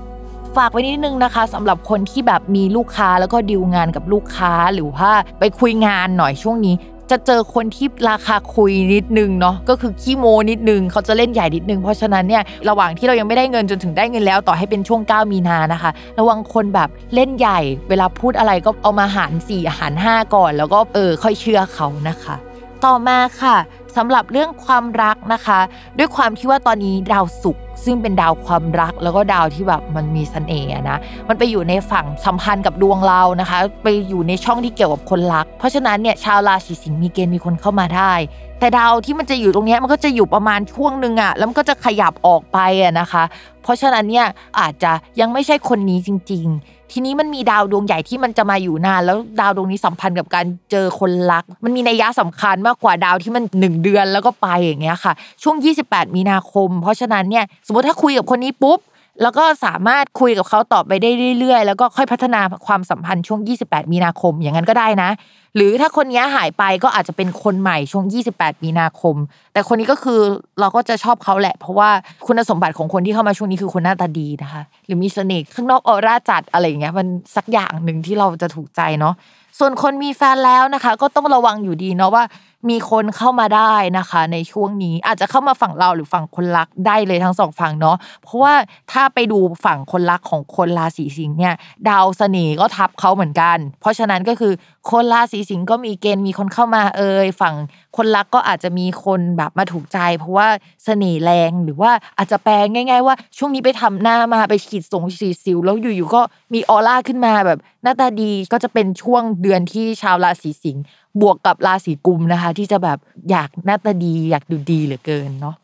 [0.57, 5.11] ฝากไว้นิดนึงนะคะสำหรับคนที่แบบมีลูกค้าแล้วก็ดีลงานกับลูกค้าหรือว่า
[5.41, 6.75] ไปคุยงานหน่อยช่วงนี้
[7.11, 22.37] จะเจอคนที่ราคาคุยนิดนึงเนาะก็คือขี้โมนิดนึงเขาจะเล่นใหญ่นิดนึง เพราะฉะนั้นเนี่ยระหว่างที่เรายังไม่ได้เงินจนถึงได้เงินแล้วต่อให้เป็นช่วง 9 มีนานะคะ ระวังคนแบบเล่นใหญ่ เวลาพูดอะไรก็เอามาหาร4หาร5 ก่อน แล้วก็เออค่อยเชื่อเขานะคะ
[22.85, 23.57] ต่อมาค่ะ
[23.97, 25.61] สำหรับเรื่องความรักนะคะ
[25.99, 38.13] ด้วยความที่ว่าตอนนี้ดาวศุกร์ซึ่งเป็นดาวความรักแล้วก็ดาวที่แบบมันมีเสน่ห์นะมันไปอยู่ในฝั่งสัมพันธ์กับดวงเรานะคะ ไปอยู่ในช่องที่เกี่ยวกับคนรัก เพราะฉะนั้นเนี่ยชาวราศีสิงห์มีเกณฑ์มีคนเข้ามาได้
[38.61, 43.25] แต่ดาวที่มันจะอยู่ตรงนี้มันก็จะอยู่ประมาณช่วงหนึ่งอะแล้วมันก็จะขยับออกไปอะนะคะ
[43.63, 44.27] เพราะฉะนั้นเนี่ย
[44.61, 58.79] อาจจะยังไม่ใช่คนนี้จริง ๆ ทีนี้มันมีดาวดวงใหญ่ที่มันจะมาอยู่นาน แล้วดาวดวงนี้สัมพันธ์กับการเจอคนรัก มันมีนัยยะสำคัญมากกว่าดาวที่มัน1เดือนแล้วก็ไปอย่างเงี้ยค่ะ ช่วง 28 มีนาคม เพราะฉะนั้นเนี่ยสมมติถ้าคุยกับคนนี้ปุ๊บ
[59.23, 65.11] แล้วก็สามารถคุยกับเขาต่อไปได้เรื่อยๆ แล้วก็ค่อยพัฒนาความสัมพันธ์ช่วง 28 มีนาคมอย่างนั้นก็ได้นะ
[65.57, 69.17] หรือถ้าคนนี้หายไปก็อาจจะเป็นคนใหม่ช่วง 28 มีนาคม
[69.53, 70.21] แต่คนนี้ก็คือ
[70.61, 71.91] เราก็จะชอบเขาแหละ เพราะว่า
[72.27, 79.15] คุณสมบัติของคนที่เข้ามาช่วงนี้คือคนหน้าตาดีนะคะ หรือมีเสน่ห์ข้างนอกออร่าจัดอะไรอย่างเงี้ยมันสักอย่างหนึ่งที่เราจะถูกใจเนาะ
[79.59, 82.25] ส่วนคนมีแฟนแล้วนะคะ ก็ต้องระวังอยู่ดีเนาะว่า
[82.71, 88.55] มีคนเข้ามาได้นะคะ ในช่วงนี้อาจจะเข้ามาฝั่งเราหรือฝั่งคนรักได้เลยทั้งสองฝั่งเนาะเพราะว่า
[88.93, 91.55] ถ้าไปดูฝั่งคนรักของคนราศีสิงห์เนี่ย
[91.89, 94.53] ดาวเสน่ห์ก็ทับเขาเหมือนกัน เพราะฉะนั้นก็คือ
[94.91, 97.55] คนราศีสิงห์ก็มีเกณฑ์มีคนเข้ามาเอ่ยฝั่ง
[97.97, 100.49] คนรักก็อาจจะมีคนแบบมาถูกใจ เพราะว่า
[100.85, 106.23] เสน่ห์แรงหรือว่าอาจจะแปลง่าย ๆ ว่าช่วงนี้ไปทำหน้ามาไปฉีดสงฉีดสิวแล้วอยู่ๆก็
[106.55, 110.83] มีออร่าขึ้นมาแบบหน้าตาดีก็จะเป็นช่วงเดือนที่ชาวราศีสิงห์
[111.21, 112.99] บวกกับราศีกุมนะคะ ที่จะแบบ
[113.31, 115.57] อยากหน้าตาดีอยากดูดีเหลือเกินเนาะ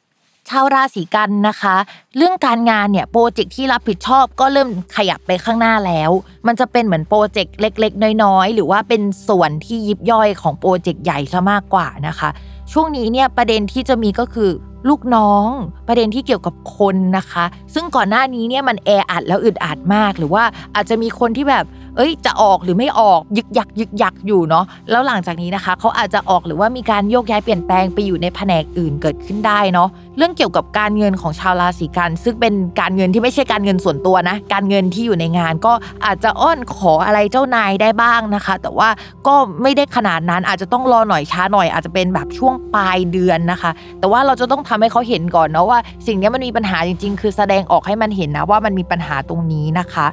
[0.48, 1.76] ชาวราศีกันย์นะคะ
[2.16, 6.10] เรื่องการงานเนี่ย project ที่รับผิดชอบก็เริ่มขยับไปข้างหน้าแล้ว
[6.46, 12.28] มันจะเป็นเหมือน project เล็ก ๆ น้อยๆ หรือว่าเป็นส่วนที่ยิบย่อยของ project ใหญ่ซะมากกว่านะคะ
[12.72, 14.50] ช่วงนี้เนี่ยประเด็นที่จะมีก็คือ
[14.88, 15.48] ลูกน้อง
[15.88, 21.64] ประเด็นที่เกี่ยวกับคนนะคะ ซึ่งก่อนหน้านี้เนี่ยมันแออัดแล้วอึดอัดมาก หรือว่าอาจจะมีคนที่แบบ
[21.98, 35.72] เอ้ย จะออกหรือไม่ออกยึกยักยึกยักอยู่เนาะแล้วหลังจากนี้นะคะเขาอาจจะออกหรือว่ามีการโยกย้ายเปลี่ยนแปลงไปอยู่ในแผนกอื่นเกิดขึ้นได้เนาะเรื่องเกี่ยวกับการเงินของชาวราศีกัน ซึ่งเป็นการเงินที่ไม่ใช่การเงินส่วนตัวนะ การเงินที่อยู่ในงานก็
[36.04, 38.88] อาจจะอ้อนขออะไรเจ้านายได้บ้างนะคะ แต่ว่า
[39.26, 50.06] ก็ไม่ได้ขนาดนั้นอาจจะต้องรอหน่อยช้าหน่อยอาจจะเป็นแบบช่วงปลายเดือนนะคะ แต่ว่าเราจะต้องทำให้เขาเห็นก่อนเนาะว่า สิ่งนี้มันมีปัญหาจริง ๆ คือแสดงออกให้มันเห็นนะว่ามันมีปัญหาตรงนี้นะคะ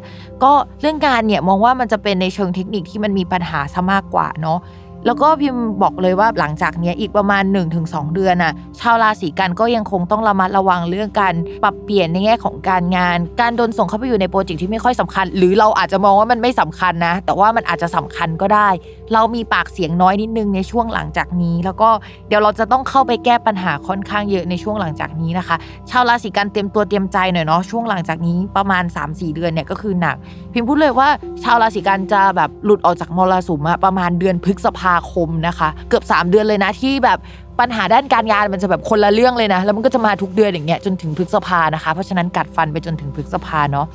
[0.43, 4.59] ก็เรื่องงานเนี่ยมองว่ามันจะเป็นในเชิงเทคนิคที่มันมีปัญหาซะมากกว่าเนาะ
[5.05, 7.43] แล้วก็พิมพ์บอกเลยว่าหลังจากนี้อีกประมาณ
[7.79, 18.69] 1-2 เดือนน่ะชาวราศีกันก็ยังคงต้องระมัดระวังเรื่องการปรับเปลี่ยนในแง่ของการงาน การโดนส่งเข้าไปอยู่ในโปรเจกต์ที่ไม่ค่อยสำคัญ หรือเราอาจจะมองว่ามันไม่สำคัญนะ แต่ว่ามันอาจจะสำคัญก็ได้
[19.13, 21.89] เรามีปากเสียงน้อยนิดนึงในช่วงหลังจากนี้ แล้วก็
[22.27, 25.55] เดี๋ยวเราจะต้องเข้าไปแก้ปัญหาค่อนข้างเยอะในช่วงหลังจากนี้นะคะ
[25.89, 30.15] ชาวราศีกันเตรียมตัวเตรียมใจหน่อยเนาะช่วงหลังจากนี้ประมาณ 3-4 เดือนเนี่ยก็คือหนัก
[30.53, 31.09] พิมพ์พูดเลยว่า
[31.43, 37.17] ชาวราศีกันจะแบบหลุดออกจากมรสุมอะประมาณเดือนพฤษภาคมนะคะ เกือบ 3 เดือนเลยนะที่แบบ
[37.59, 43.87] ปัญหาด้านการงานมันจะแบบคนละเรื่องเลยนะ แล้วมันก็จะมาทุกเดือนอย่างเงี้ยจนถึงพฤษภานะคะ เพราะฉะนั้นกัดฟันไปจนถึงพฤษภาเนาะ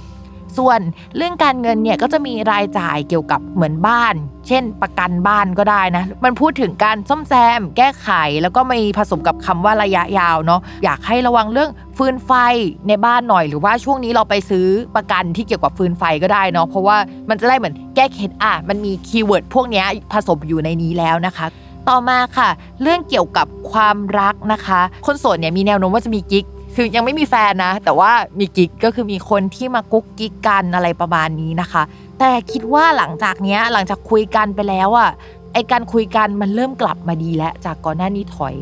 [0.57, 0.81] ส่วน
[1.17, 4.15] เรื่องการเงินเนี่ยก็จะมีรายจ่ายเกี่ยวกับเหมือนบ้าน
[4.49, 8.09] เช่นประกันบ้านก็ได้นะ มันพูดถึงการซ่อมแซม แก้ไข
[8.43, 12.33] แล้วก็มีผสมกับคำว่าระยะยาวเนาะอยากให้ระวังเรื่องฟืนไฟ
[12.89, 16.97] ในบ้านหน่อย หรือว่าช่วงนี้เราไปซื้อประกันที่เกี่ยวกับฟืนไฟก็ได้เนาะเพราะว่า
[17.29, 21.47] มันจะได้เหมือนแก้เคล็ดอะมันมี keyword พวกนี้ผสมอยู่ในนี้แล้วนะคะ
[21.89, 22.49] ต่อมาค่ะ
[22.83, 26.45] เรื่องเกี่ยวกับความรักนะคะ คนโสดเนี่ยมีแนวโน้มว่าจะมีกิ๊ก
[26.83, 31.83] คือยังไม่มีแฟนนะ แต่ว่ามีกิ๊กก็คือมีคนที่มากุ๊กกิ๊กกันอะไรประมาณนี้นะคะ
[32.19, 35.11] แต่คิดว่าหลังจากเนี้ยหลังจากคุยกันไปแล้วอะ
[35.55, 38.55] ไอการคุยกันมันเริ่มกลับมาดีแล้วจากก่อนหน้านี้ถอย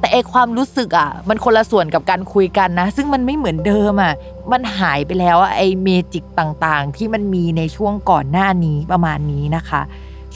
[0.00, 4.14] แต่ไอความรู้สึกอะมันคนละส่วนกับการคุยกันนะ ซึ่งมันไม่เหมือนเดิมอะ
[4.52, 9.82] มันหายไปแล้วไอ magic ต่างๆ ที่มันมีในช่วงก่อนหน้านี้ประมาณนี้นะคะ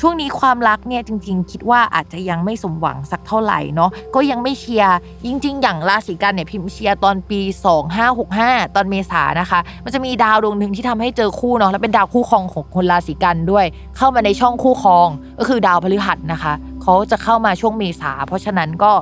[0.01, 7.41] ช่วงนี้ความรักเนี่ยจริง ๆ คิดว่าอาจจะยังไม่สมหวังสักเท่าไหร่เนาะก็ยังไม่เชียร์จริง ๆ อย่างราศีกันย์เนี่ยพิมเชียร์ตอนปี
[8.09, 15.09] 2565 ตอนเมษานะคะ มันจะมีดาวดวงหนึ่งที่ทำให้เจอคู่เนาะแล้วเป็นดาวคู่ครองของคนราศีกันย์ด้วย เข้ามาในช่องคู่ครอง
[15.39, 18.93] ก็คือดาวพฤหัสนะคะเขาจะเข้ามาช่วงเมษา เพราะฉะนั้นก็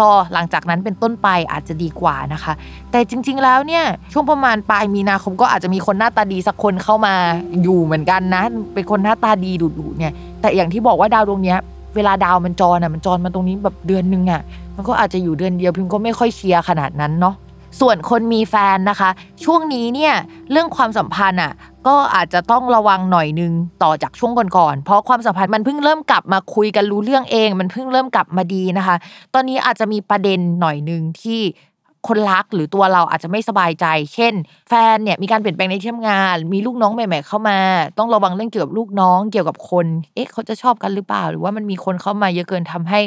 [0.00, 2.52] รอหลังจากนั้นเป็นต้นไปอาจจะดีกว่านะคะ
[2.90, 7.14] แต่จริง ๆ แล้วเนี่ยช่วงประมาณปลายมีนาคมก็อาจจะมีคนหน้าตาดีสักคนเข้ามา
[7.62, 8.42] อยู่เหมือนกันนะ
[8.74, 11.58] เป็นคนหน้าตาดีดุๆเนี่ย แต่อย่างที่บอกว่าดาวดวงเนี้ย
[11.96, 14.42] เวลาดาวมันจรอะมันจรมาตรงนี้แบบเดือนนึงอะ
[14.76, 17.34] มันก็อาจจะอยู่เดือนเดียวพิมก็ไม่ค่อยเชียร์ขนาดนั้นเนาะ
[17.80, 19.10] ส่วนคนมีแฟนนะคะ
[19.44, 20.14] ช่วงนี้เนี่ย
[20.50, 21.52] เรื่องความสัมพันธ์อะ
[21.86, 28.96] ก็อาจจะต้องระวังหน่อยนึงต่อจากช่วงก่อนๆ เพราะความสัมพันธ์มันเพิ่งเริ่มกลับมาคุยกันรู้เรื่องเอง มันเพิ่งเริ่มกลับมาดีนะคะ
[29.34, 31.40] ตอนนี้อาจจะมีประเด็นหน่อยนึงที่
[32.08, 34.34] คนรักหรือตัวเราอาจจะไม่สบายใจ เช่น
[34.68, 37.58] แฟนเนี่ยมีการเปลี่ยนแปลงในที่ทำงาน มีลูกน้องใหม่ ๆ เข้ามา
[37.98, 43.00] ต้องระวังเรื่องเกี่ยวกับลูกน้อง เกี่ยวกับคน เอ๊ะเขาจะชอบกันหรือเปล่า หรือว่ามันมีคนเข้ามาเยอะเกินทำให้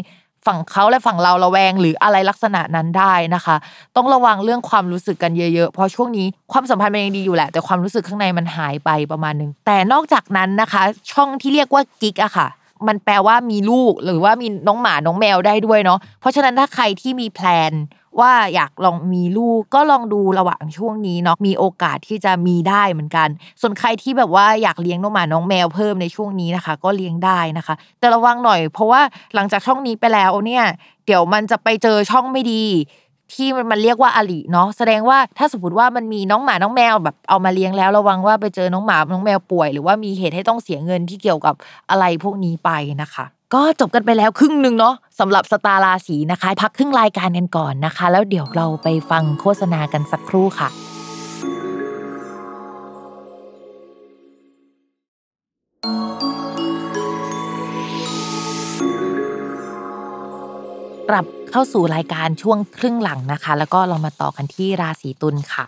[0.47, 3.55] ฝั่งเขาและฝั่งเราระแวงหรืออะไรลักษณะนั้นได้นะคะ
[3.95, 12.47] ต้องระวังเรื่องความรู้สึกกันเยอะๆ เพราะช่วงนี้ความสัมพันธ์มันยังดีอยู่แหละ แต่ความรู้สึกข้างในมันหายไปประมาณนึงแต่นอกจากนั้นนะคะ ช่องที่เรียกว่ากิ๊กอะค่ะ
[12.87, 17.73] มันแปลว่ามีลูกหรือว่ามีน้องหมาน้องแมวได้ด้วยเนาะเพราะฉะนั้นถ้าใครที่มีแพลน
[18.19, 23.27] ว่าอยากลองมีลูกก็ลองดูระหว่างช่วงนี้เนาะมีโอกาสที่จะมีได้เหมือนกัน
[23.61, 29.01] ส่วนใครที่แบบว่าอยากเลี้ยงน้องหมาน้องแมวเพิ่มในช่วงนี้นะคะ ก็เลี้ยงได้นะคะ แต่ระวังหน่อยเพราะว่า
[29.35, 30.63] หลังจากช่องนี้ไปแล้วเนี่ย
[31.05, 32.63] เดี๋ยวมันจะไปเจอช่องไม่ดี
[33.33, 41.55] ที่มันเรียกว่าอลิเนาะแสดงว่าถ้าสมมติว่ามันมีน้องหมาน้องแมวแบบเอามาเลี้ยงแล้วระวังว่าไปเจอน้องหมาน้องแมวป่วย หรือว่ามีเหตุให้ต้องเสียเงินที่เกี่ยวกับ
[41.89, 50.69] อะไรพวกนี้ไปนะคะก็จบกันไปแล้วครึ่งหนึ่งเนาะสำหรับสตาราศีนะคะ พักครึ่งรายการกันก่อนนะคะ แล้วเดี๋ยวเราไปฟังโฆษณากันสักครู่ค่ะ
[56.23, 56.28] ค
[61.09, 65.65] กลับเข้าสู่รายการช่วงครึ่งหลังนะคะ แล้วก็เรามาต่อกันที่ราศีตุลค่ะ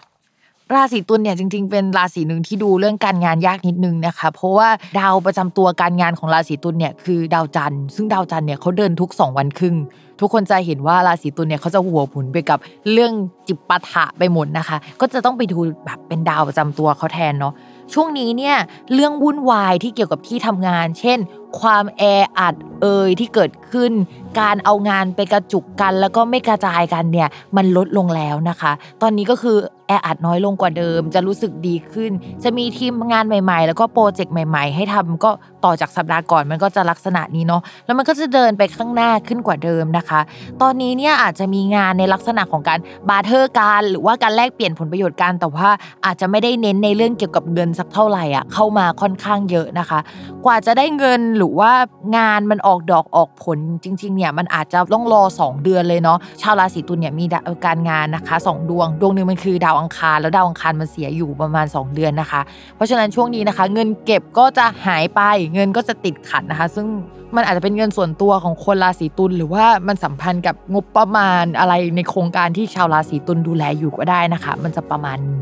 [0.74, 9.76] ราศีตุลเนี่ยจริง ๆ เป็นราศีหนึ่งที่ดูเรื่องการงานยากนิดนึงนะคะ เพราะว่าดาวประจำตัวการงานของราศีตุลเนี่ยคือดาวจันทร์ซึ่งดาวจันทร์เนี่ยเขาเดินทุก 2 วันครึ่ง
[10.20, 12.60] ทุกคนจะเห็นว่าราศีตุลเนี่ยเขาจะหัวหมุนไปกับ
[12.92, 13.14] เรื่อง
[13.48, 17.54] จิปปาถะไปหมดนะคะ ก็จะต้องไปดูแบบเป็นดาวประจำตัวเขาแทนเนาะ
[17.94, 18.56] ช่วงนี้เนี่ย
[18.94, 21.20] เรื่องวุ่นวายที่เกี่ยวกับที่ทำงาน เช่น
[21.60, 22.04] ความแอ
[22.40, 23.92] อัดเอยที่เกิดขึ้น
[24.40, 32.12] การเอางานไปกระจุกกัน แล้วก็ไม่กระจายกันเนี่ยมันลดลงแล้วนะคะ ตอนนี้ก็คือแออัดน้อยลงกว่าเดิม จะรู้สึกดีขึ้น
[32.44, 35.32] จะมีทีมงานใหม่ ๆ แล้วก็โปรเจกต์ใหม่ ๆ ให้ทำก็
[35.66, 40.22] ต่อจากสัปดาห์ก่อนมันก็จะลักษณะนี้เนาะแล้วมันก็จะเดินไปข้างหน้าขึ้นกว่าเดิมนะคะ
[40.62, 42.80] ตอนนี้เนี่ยอาจจะมีงานในลักษณะของการ
[43.10, 45.70] barter กันหรือว่าการแลกเปลี่ยนผลประโยชน์กันแต่ว่า
[46.06, 50.00] อาจจะไม่ได้เน้นในเรื่องเกี่ยวกับเงินสักเท่าไหร่อะเข้ามาค่อนข้างเยอะนะคะ
[50.46, 51.72] กว่าจะได้เงินหรือว่า
[52.18, 57.26] งานมันออกดอกออกผลจริงๆเนี่ยมันอาจจะต้องรอ 2 เดือนเลยเนาะชาวราศีตุลย์เนี่ยมี
[57.66, 62.42] การงานนะคะ 2 ดวง ดวงหนึ่งมันคือดาวอังคาร แล้วดาวอังคารมันเสียอยู่ประมาณ 2 เดือนนะคะ
[62.76, 65.22] เพราะฉะนั้นช่วงนี้นะคะ เงินเก็บก็จะหายไป
[65.54, 66.88] เงินก็จะติดขัดนะคะ ซึ่ง
[67.36, 75.42] มันอาจจะเป็นเงินส่วนตัวของคนราศีตุลย์หรือว่ามันสัมพันธ์กับงบประมาณอะไรในโครงการที่ชาวราศีตุลย์ดูแลอยู่ก็ได้นะคะ มันจะประมาณนี้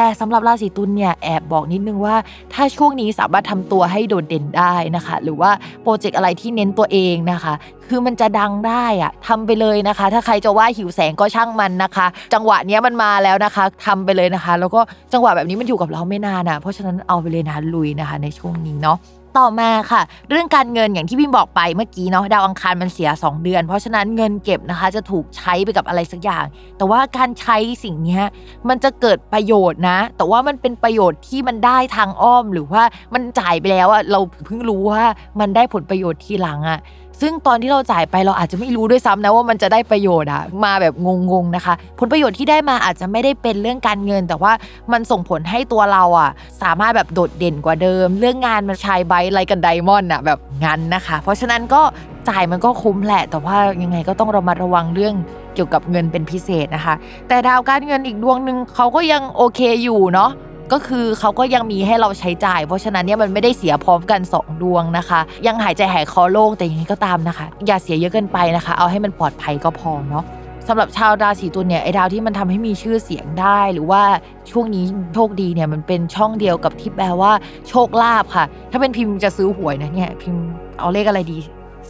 [0.00, 2.16] แต่สำหรับราศีตุลเนี่ยแอบบอกนิดนึงว่า
[2.54, 5.50] ถ้าช่วงนี้สามารถทำตัวให้โดดเด่นได้นะคะ หรือว่า
[5.82, 7.54] โปรเจกต์อะไรที่เน้นตัวเองนะคะ
[7.88, 14.80] คือมันจะดังได้อะทำไปเลยนะคะ ถ้าใครจะว่าหิวแสงก็ช่างมันนะคะ จังหวะนี้มันมาแล้วนะคะทำไปเลยนะคะ แล้วก็
[15.12, 18.98] จังหวะแบบนี้มันอยู่กับเราไม่นานอะเพราะฉะนั้นเอาไปเลยนะลุยนะคะ ในช่วงนี้เนาะ
[19.38, 26.44] ต่อมาค่ะ เรื่องการเงินอย่างที่พิมบอกไปเมื่อกี้เนาะดาวอังคารมันเสีย 2 เดือน เพราะฉะนั้นเงินเก็บนะคะจะถูกใช้ไปกับอะไรสักอย่าง
[26.76, 28.20] แต่ว่าการใช้สิ่งนี้
[28.68, 32.82] มันจะเกิดประโยชน์นะ แต่ว่ามันเป็นประโยชน์ที่มันได้ทางอ้อมหรือว่า
[33.14, 35.04] มันจ่ายไปแล้วอะเราเพิ่งรู้ว่า
[35.40, 36.78] มันได้ผลประโยชน์ทีหลังอะ
[37.20, 40.94] ซึ่งตอนที่เราจ่ายไปเราอาจจะไม่รู้ด้วยซ้ำนะว่ามันจะได้ประโยชน์อะมาแบบ
[41.30, 44.52] งงๆนะคะ ผลประโยชน์ที่ได้มาอาจจะไม่ได้เป็นเรื่องการเงิน แต่ว่า
[44.92, 46.30] มันส่งผลให้ตัวเราอะ
[46.62, 51.82] สามารถแบบโดดเด่นกว่าเดิม เรื่องงานมันชายไบไรกันไดมอนด์อะแบบงั้นนะคะ เพราะฉะนั้นก็
[52.28, 55.14] จ่ายมันก็คุ้มแหละ แต่ว่ายังไงก็ต้องระมัดระวังเรื่อง
[55.54, 56.94] เกี่ยวกับเงินเป็นพิเศษนะคะ
[57.28, 60.30] แต่ดาวการเงินอีกดวงหนึ่งเขาก็ยังโอเคอยู่เนาะ
[60.72, 70.24] ก็คือเขาก็ยังมีให้เราใช้จ่าย เพราะฉะนั้นเนี่ยมันไม่ได้เสียพร้อมกัน 2 ดวงนะคะ ยังหายใจหายคอโล่งแต่อย่างนี้ก็ตามนะคะ อย่าเสียเยอะเกินไปนะคะ เอาให้มันปลอดภัยก็พอเนาะ
[70.68, 74.02] สำหรับชาวราศีตุลเนี่ยไอ้ดาวที่มันทำให้มีชื่อเสียงได้ หรือว่า
[74.50, 77.32] ช่วงนี้โชคดีเนี่ยมันเป็นช่องเดียวกับที่แปลว่า
[77.68, 80.42] โชคลาภค่ะ ถ้าเป็นพิมพ์จะซื้อหวยนะเนี่ยพิมพ์
[80.78, 81.38] เอาเลขอะไรดี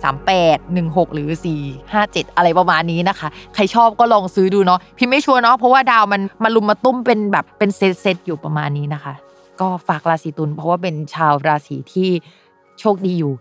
[0.05, 1.29] 38 16 หรือ
[1.63, 9.15] 4 5 7 อะไรประมาณนี้นะคะ ใครชอบก็ลองซื้อดูเนาะพิมไม่ชัวร์เนาะเพราะว่าดาวมันมาลุมมาตุ้มเป็นแบบเป็นเซตเซตอยู่ประมาณนี้นะคะ
[9.61, 12.09] ก็ฝากราศีตุลเพราะว่าเป็นชาวราศีที่
[12.81, 13.33] โชคดีอยู่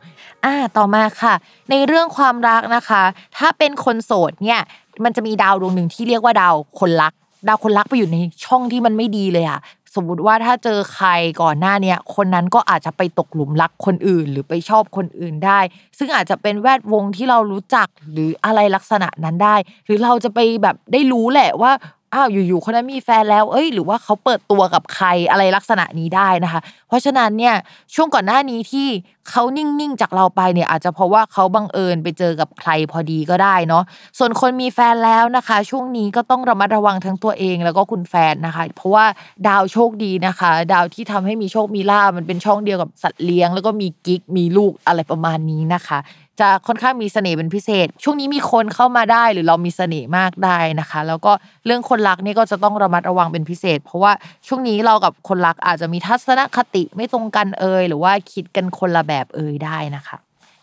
[0.46, 1.34] อ่า ต่อมาค่ะ
[1.72, 3.04] ในเรื่องความรักนะคะ
[3.38, 4.60] ถ้าเป็นคนโสดเนี่ย
[5.04, 7.14] มันจะมีดาวดวงหนึ่งที่เรียกว่าดาวคนรัก
[7.48, 9.60] ดาวคนรักไปอยู่ในช่องที่มันไม่ดีเลยอะ
[9.96, 11.10] สมมติว่าถ้าเจอใคร
[11.42, 15.60] ก่อนหน้าเนี้ยคนนั้นก็อาจจะไปตกหลุมรักคนอื่น หรือไปชอบคนอื่นได้
[15.98, 21.72] ซึ่งอาจจะเป็นแวดวงที่เรารู้จักหรืออะไรลักษณะนั้นได้ หรือเราจะไปแบบได้รู้แหละว่า
[22.14, 27.56] อ้าวอยู่ๆคนนั้นมีแฟนแล้ว เอ้ย หรือว่าเขาเปิดตัวกับใครอะไรลักษณะนี้ได้นะคะ เพราะฉะนั้นเนี่ย
[27.96, 28.88] ช่วงก่อนหน้านี้ที่
[29.30, 33.84] เขานิ่งๆจากเราไปเนี่ยอาจจะเพราะว่าเขาบังเอิญไปเจอกับใครพอดีก็ได้เนาะ
[34.18, 39.06] ส่วนคนมีแฟนแล้วนะคะ ช่วงนี้ก็ต้องระมัดระวังทั้งตัวเองแล้วก็คุณแฟนนะคะ เพราะว่า
[39.48, 46.00] ดาวโชคดีนะคะ ดาวที่ทำให้มีโชคมีลาภมันเป็นช่องเดียวกับสัตว์เลี้ยง แล้วก็มีกิ๊กมีลูกอะไรประมาณนี้นะคะ
[46.40, 51.32] จะค่อนข้างมีเสน่ห์เป็นพิเศษ ช่วงนี้มีคนเข้ามาได้หรือเรามีเสน่ห์มากได้นะคะ แล้วก็
[51.66, 54.12] เรื่องคนรักนี่ก็จะต้องระมัดระวังเป็นพิเศษ เพราะว่า
[54.48, 60.18] ช่วงนี้เรากับคนรักอาจจะมีทัศนคติไม่ตรงกันเอ่ยหรือว่าคิดกันคนละแบบเอ่ยได้นะคะ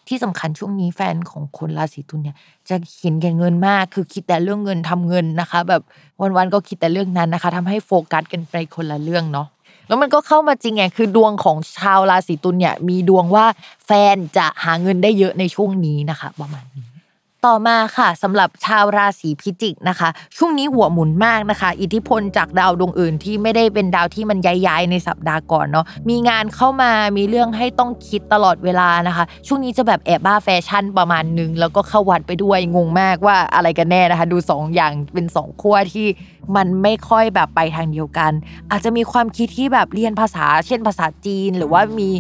[0.09, 2.37] ที่สำคัญช่วงนี้แฟนของคนราศีตุลเนี่ย
[2.69, 5.83] จะเห็นแก่เงินมาก คือคิดแต่เรื่องเงินทำเงินนะคะ แบบ
[6.37, 9.49] วันๆก็คิดแต่เรื่องนั้นนะคะทำให้โฟกัสกันไปคนละเรื่องเนาะ
[9.89, 13.47] แล้วมันก็เข้ามาจริงไงคือดวงของชาวราศีตุลเนี่ยมีดวงว่า
[13.87, 16.87] แฟนจะหาเงินได้เยอะในช่วงนี้นะคะ ประมาณนี้
[17.47, 36.07] ต่อมาค่ะสำหรับชาวราศีพิจิกนะคะ ช่วงนี้หัวหมุนมากนะคะ อิทธิพลจากดาวดวงอื่นที่ไม่ได้เป็นดาวที่มันย้ายๆในสัปดาห์ก่อนเนาะมีงานเข้ามามีเรื่องให้ต้องคิดตลอดเวลานะคะ ช่วงนี้จะแบบแอบบ้าแฟชั่นประมาณนึง แล้วก็เข้าวัดไปด้วยงงมากว่าอะไรกันแน่นะคะ ดูสองอย่างเป็นสองขั้วที่
[36.57, 38.33] มันไม่ค่อยแบบไปทางเดียวกัน
[38.71, 42.11] อาจจะมีความคิดที่แบบเรียนภาษา เช่นภาษาจีนหรือว่ามี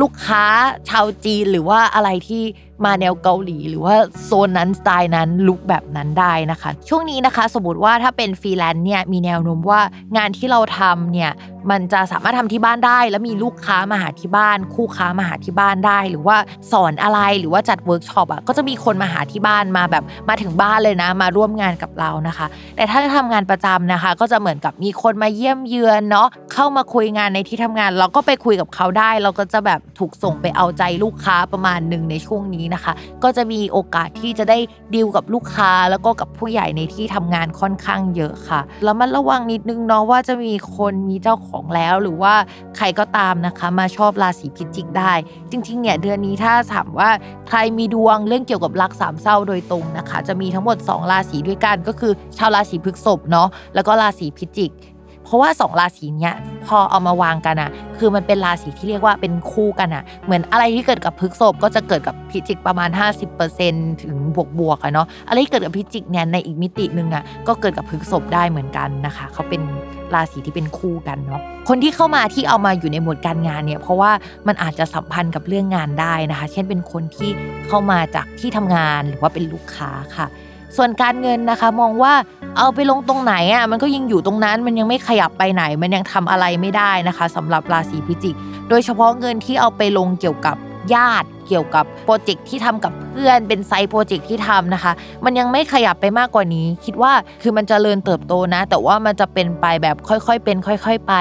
[0.00, 0.44] ลูกค้า
[0.88, 2.42] ชาวจีนหรือว่าอะไรที่
[2.84, 9.80] มาแนวเกาหลีหรือว่าโซนนั้นสไตล์นั้นลุคแบบนั้นได้นะคะ ช่วงนี้นะคะ สมมติว่าถ้าเป็นฟรีแลนซ์เนี่ยมีแนวโน้มว่า
[10.16, 11.32] งานที่เราทำเนี่ย
[11.70, 16.36] มันจะสามารถทำที่บ้านได้ แล้วมีลูกค้ามาหาที่บ้าน คู่ค้ามาหาที่บ้านได้ หรือว่า
[16.72, 34.58] สอนอะไรหรือว่าจัดเวิร์กช็อปอะก็จะมีคนมาหาที่บ้านมาแบบมาถึงบ้านเลยนะ มาร่วมงานกับเรานะคะ แต่ถ้าทำงานประจำนะคะ ก็จะเหมือนกับมีคนมาเยี่ยมเยือนเนาะเข้ามาคุยงานในที่ทำงาน เราก็ไปคุยกับเขาได้ เราก็จะแบบถูกส่งไปเอาใจลูกค้าประมาณหนึ่งในช่วงนี้นะคะ ก็จะมีโอกาสที่จะได้
[34.94, 42.34] ดีลกับลูกค้าแล้วก็กับผู้ใหญ่ในที่ทำงานค่อนข้างเยอะค่ะแล้วมันระวังนิดนึงเนาะว่าจะมีคนมีเจ้าของแล้วหรือว่า
[42.76, 45.12] ใครก็ตามนะคะมาชอบราศีพิจิกได้
[45.50, 47.10] จริงๆเนี่ยเดือนนี้ถ้าถามว่า
[47.48, 54.72] ใครมีดวงเรื่องเกี่ยวกับรักสามเศร้าโดยตรงนะคะ จะมีทั้งหมด 2 ราศีด้วยกันก็คือ ชาวราศีพฤษภเนาะแล้วก็ราศีพิจิก
[55.26, 56.34] เพราะว่าสองราศีเนี้ย
[56.66, 62.90] พอเอามาวางกันอะคือมันเป็นราศีที่เรียกว่าเป็นคู่กันอะเหมือนอะไรที่เกิดกับพฤกษภก็จะเกิดกับพิจิกประมาณ
[63.46, 69.62] 50%ถึงบวกบวกอะเนาะอะไรที่เกิดกับพิจิกเนี่ยในอีกมิติหนึ่งอะก็เกิดกับพฤกษภได้เหมือนกันนะคะเขาเป็น
[70.14, 74.12] ราศีที่เป็นคู่กันเนาะคนที่เข้ามาที่เอามาอยู่ในหมวดการงานเนี่ยเพราะว่า
[74.46, 77.30] มันอาจจะสัมพันธ์กับเรื่องงานได้นะคะ เช่นเป็นคนที่
[77.68, 80.26] เข้ามาจากที่ทำงานหรือว่าเป็นลูกค้าค่ะ
[80.76, 82.12] ส่วนการเงินนะคะมองว่า
[82.58, 88.34] เอาไปลงตรงไหนอะมันก็ยังอยู่ตรงนั้นมันยังไม่ขยับไปไหน มันยังทำอะไรไม่ได้นะคะสำหรับราศีพิจิก
[88.68, 90.56] โดยเฉพาะเงินที่เอาไปลงเกี่ยวกับ
[90.94, 94.92] ญาติ เกี่ยวกับโปรเจกต์ที่ทำกับเพื่อนเป็นไซต์โปรเจกต์ที่ทำนะคะ
[95.24, 101.14] มันยังไม่ขยับไปมากกว่านี้ คิดว่าคือมันจเจริญเติบโตนะ แต่ว่ามันจะเป็นไปแบบค่อยๆ เป็น ค่อย ๆ ไป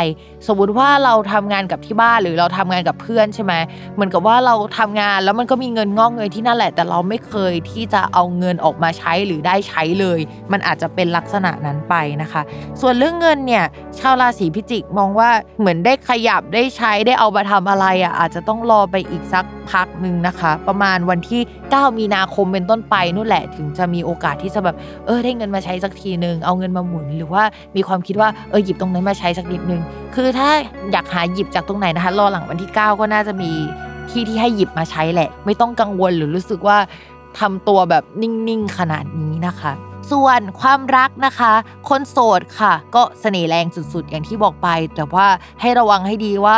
[0.47, 3.53] สมมติว่าเราทำงานกับที่บ้านหรือเราทำงานกับเพื่อนใช่ไหม
[3.95, 10.19] เหมือนกับว่าเราทำงานแล้วมันก็มีเงินงอกเงยที่นั่นแหละ แต่เราไม่เคยที่จะเอาเงินออกมาใช้หรือได้ใช้เลย
[10.51, 12.41] มันอาจจะเป็นลักษณะนั้นไปนะคะ
[12.81, 13.65] ส่วนเรื่องเงินเนี่ย
[13.99, 24.75] ชาวราศีพิจิกมองว่าเหมือนได้ขยับได้ใช้ได้เอามาทำอะไรอะอาจจะต้องรอไปอีกสักพักหนึ่งนะคะ ประมาณวันที่ 9 มีนาคมเป็นต้นไปนู่นแหละถึงจะมีโอกาสที่จะแบบ
[25.05, 27.43] เออได้เงินมาใช้สักทีนึงเอาเงินมาหมุน หรือว่า
[27.75, 29.81] มีความคิดว่าเออหยิบตรงนั้นมาใช้สักนิดนึง
[30.15, 30.49] คือถ้า
[30.91, 33.51] อยากหาหยิบจากตรงไหนนะคะรอหลังวันที่ 9 ก็น่าจะมี
[34.09, 36.77] ที่ที่ให้หยิบมาใช้แหละ ไม่ต้องกังวลหรือรู้สึกว่า
[37.39, 39.73] ทำตัวแบบนิ่งๆขนาดนี้นะคะ
[40.11, 41.53] ส่วนความรักนะคะ
[41.89, 45.27] คนโสดค่ะ ก็เสน่ห์แรงสุดๆ อย่างที่บอกไป แต่ว่า
[45.61, 46.57] ให้ระวังให้ดีว่า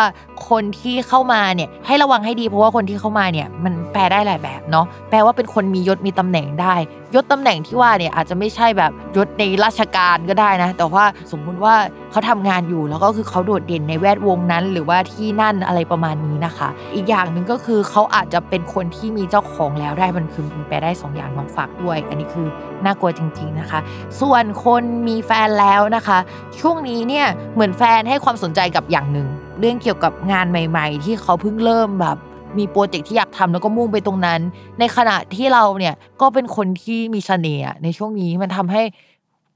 [0.49, 6.75] คนที่เข้ามาเนี่ยให้ระวังให้ดีเพราะว่าคนที่เข้ามาเนี่ยมันแปลได้หลายแบบเนาะแปลว่าเป็นคนมียศมีตำแหน่งได้
[7.15, 11.75] ยศตำแหน่งที่ว่าเนี่ยอาจจะไม่ใช่แบบยศในราชการก็ได้นะ แต่ว่าสมมุติว่า
[12.11, 22.47] เขาทำงานอยู่แล้วก็คือเขาโดดเด่นในแวดวงนั้น หรือว่าที่นั่นอะไรประมาณนี้นะคะ อีกอย่างหนึ่งก็คือเขาอาจจะเป็นคนที่มีเจ้าของแล้วได้มันคือแปลได้2ออย่างลองฝากด้วย อันนี้คือ
[22.85, 23.79] น่ากลัวจริงๆนะคะ
[24.21, 26.17] ส่วนคนมีแฟนแล้วนะคะ
[26.59, 29.27] ช่วงนี้เนี่ยเหมือนแฟนให้ความสนใจกับอย่างหนึ่ง
[29.59, 32.17] เรื่องเกี่ยวกับงานใหม่ ๆ ที่เขาเพิ่งเริ่มแบบ
[32.57, 34.41] มีโปรเจกต์ที่อยากทำแล้วก็มุ่งไปตรงนั้น
[34.79, 38.81] ในขณะที่เราเนี่ยก็เป็นคนที่มีเสน่ห์ในช่วงนี้มันทำให้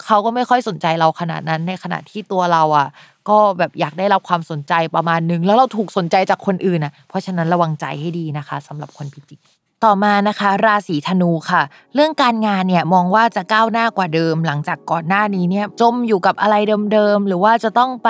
[0.06, 2.88] เขาก็ไม่ค่อยสนใจเราขนาดนั้น ในขณะที่ตัวเราอะ
[3.30, 9.40] ก็แบบอยากได้รับความสนใจประมาณนึง แล้วเราถูกสนใจจากคนอื่นอะเพราะฉะนั้นระวังใจให้ดีนะคะสำหรับคนพิจิก
[9.86, 11.62] ต่อมานะคะ ราศีธนูค่ะ
[11.96, 16.56] เรื่องการงานเนี่ยมองว่าจะก้าวหน้ากว่าเดิม หลังจากก่อนหน้านี้เนี่ยจมอยู่กับอะไร
[16.94, 18.10] เดิมๆหรือว่าจะต้องไป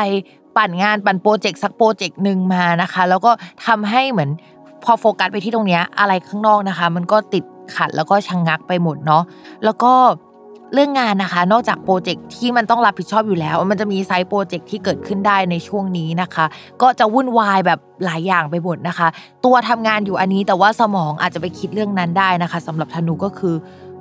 [0.58, 3.32] ปั่นงานปั่นโปรเจกต์สักโปรเจกต์หนึ่งมานะคะ แล้วก็
[3.68, 4.30] ทำให้เหมือน
[4.84, 7.44] พอโฟกัสไปที่ตรงนี้อะไรข้างนอกนะคะ มันก็ติด
[7.76, 9.24] ขัดแล้วก็ชะงักไปหมดเนาะ
[9.66, 9.94] แล้วก็
[10.74, 16.46] เรื่องงานนะคะ นอกจาก project ที่มันต้องรับผิดชอบอยู่แล้ว มันจะมี side project ที่เกิดขึ้นได้ในช่วงนี้นะคะ
[16.82, 19.08] ก็จะวุ่นวายแบบหลายอย่างไปหมดนะคะ
[19.46, 23.56] ตัวทำงานอยู่อันนี้แต่ว่าสมองอาจจะไปคิดเรื่องนั้นได้นะคะสำหรับธนูก็คือ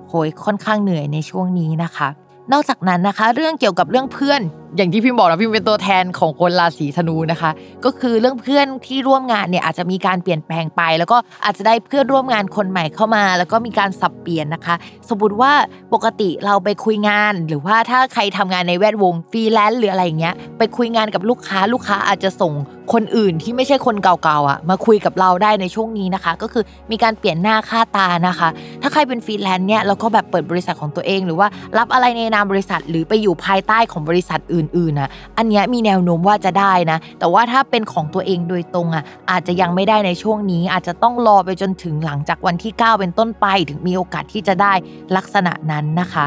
[0.08, 2.08] โหยค่อนข้างเหนื่อยในช่วงนี้นะคะ
[2.52, 4.40] นอกจากนั้นนะคะ เรื่องเกี่ยวกับเรื่องเพื่อน
[4.76, 7.50] อย่างที่พิมบอกนะพิมเป็นตัวแทนของคนราศีธนูนะคะ
[7.84, 14.74] ก็คือเรื่องเพื่อนที่ร่วมงานเนี่ยอาจจะมีการเปลี่ยนแปลงไป แล้วก็อาจจะได้เพื่อนร่วมงานคนใหม่เข้ามา แล้วก็มีการสับเปลี่ยนนะคะ
[15.08, 15.52] สมมติว่า
[15.94, 22.52] ปกติเราไปคุยงาน หรือว่าถ้าใครทำงานในแวดวงฟรีแลนซ์หรืออะไรอย่างเงี้ยไปคุยงานกับลูกค้าลูกค้าอาจจะส่ง
[22.92, 28.48] คนอื่นที่ไม่ใช่คนเก่าๆอะมาคุยกับเราได้ในช่วงนี้นะคะ ก็คือมีการเปลี่ยนหน้าค่าตานะคะ
[28.82, 44.72] ถ้าใครเป็นฟรีแลนซ์เนี่ยเราก็แบบเปิดบริษัทของตัวเอง หรือว่ารับอะไรในนามบริษัทหรือไปอยู่ภายใต้ของบริษัทอื่นๆนะอันนี้มีแนวโน้มว่าจะได้นะ แต่ว่าถ้าเป็นของตัวเองโดยตรงอะอาจจะยังไม่ได้ในช่วงนี้ อาจจะต้องรอไปจนถึงหลังจากวันที่ 9 เป็นต้นไป ถึงมีโอกาสที่จะได้
[45.16, 46.26] ลักษณะนั้นนะคะ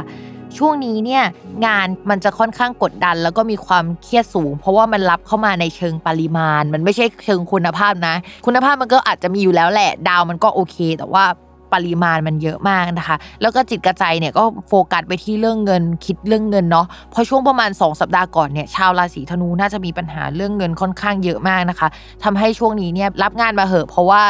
[0.57, 1.23] ช่วงนี้เนี่ย
[1.65, 8.15] งานมันจะค่อนข้างกดดัน แล้วก็มีความเครียดสูง เพราะว่ามันรับเข้ามาในเชิงปริมาณ มันไม่ใช่เชิงคุณภาพนะ
[8.45, 11.25] คุณภาพมันก็อาจจะมีอยู่แล้วแหละดาวมันก็โอเค แต่ว่า
[11.73, 21.87] ปริมาณมันเยอะมากนะคะ แล้วก็จิตกระใจเนี่ยก็โฟกัสไปที่เรื่องเงินคิดเรื่องเงินเนาะเพราะช่วงประมาณ 2 สัปดาห์ก่อนเนี่ยชาวราศีธนูน่าจะมีปัญหาเรื่องเงินค่อนข้างเยอะมากนะคะ
[22.23, 24.21] ทำให้ช่วงนี้เนี่ยรับงานมาเหอะเพราะว่า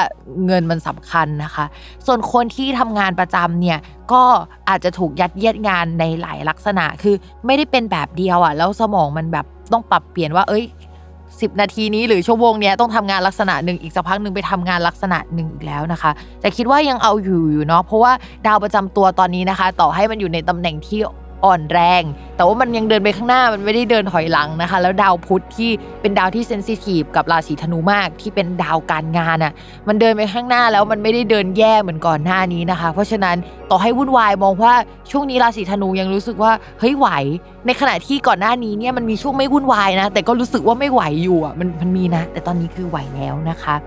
[0.45, 1.65] เงินมันสำคัญนะคะ
[2.05, 3.79] ส่วนคนที่ทำงานประจำเนี่ย
[4.11, 4.23] ก็
[4.69, 7.15] อาจจะถูกยัดเยียดงานในหลายลักษณะคือ
[7.45, 10.63] ไม่ได้เป็นแบบเดียวอะ่ะแล้วสมองมันแบบต้องปรับเปลี่ยนว่าเอ้ย
[11.43, 18.11] สิบนาทีนี้หรือชั่วโมงเนี้ยต้องทำงานลักษณะหนึ่งอีกสักพักหนึ่งไปทำงานลักษณะหนึ่งอีกแล้วนะคะ แต่คิดว่ายังเอาอยู่อยู่เนาะเพราะว่า
[18.47, 20.99] ดาวประจำตัวตอนนี้นะคะ ต่อให้มันอยู่ในตำแหน่งที่
[21.45, 22.03] อ่อนแรง
[22.35, 25.71] แต่ว่ามันยังเดินไปข้างหน้ามันไม่ได้เดินถอยหลังนะคะ แล้วดาวพุธที่
[26.01, 29.53] เป็นดาวที่เซนซิทีฟกับราศีธนูมากที่เป็นดาวการงานอะ่ะ
[29.87, 33.35] มันเดินไปข้างหน้าแล้วมันไม่ได้เดินแย่เหมือนก่อนหน้านี้นะคะ เพราะฉะนั้น
[33.69, 34.73] ต่อให้วุ่นวายมองว่า
[35.11, 37.07] ช่วงนี้ราศีธนูยังรู้สึกว่าเฮ้ยไหว
[37.65, 43.77] ในขณะที่ก่อนหน้านี้เนี่ยมันมีช่วงไม่วุ่นวายนะ แต่ก็รู้สึกว่าไม่ไหวอยู่อะมันมันมีนะ แต่ตอนนี้คือไหวแล้วนะคะ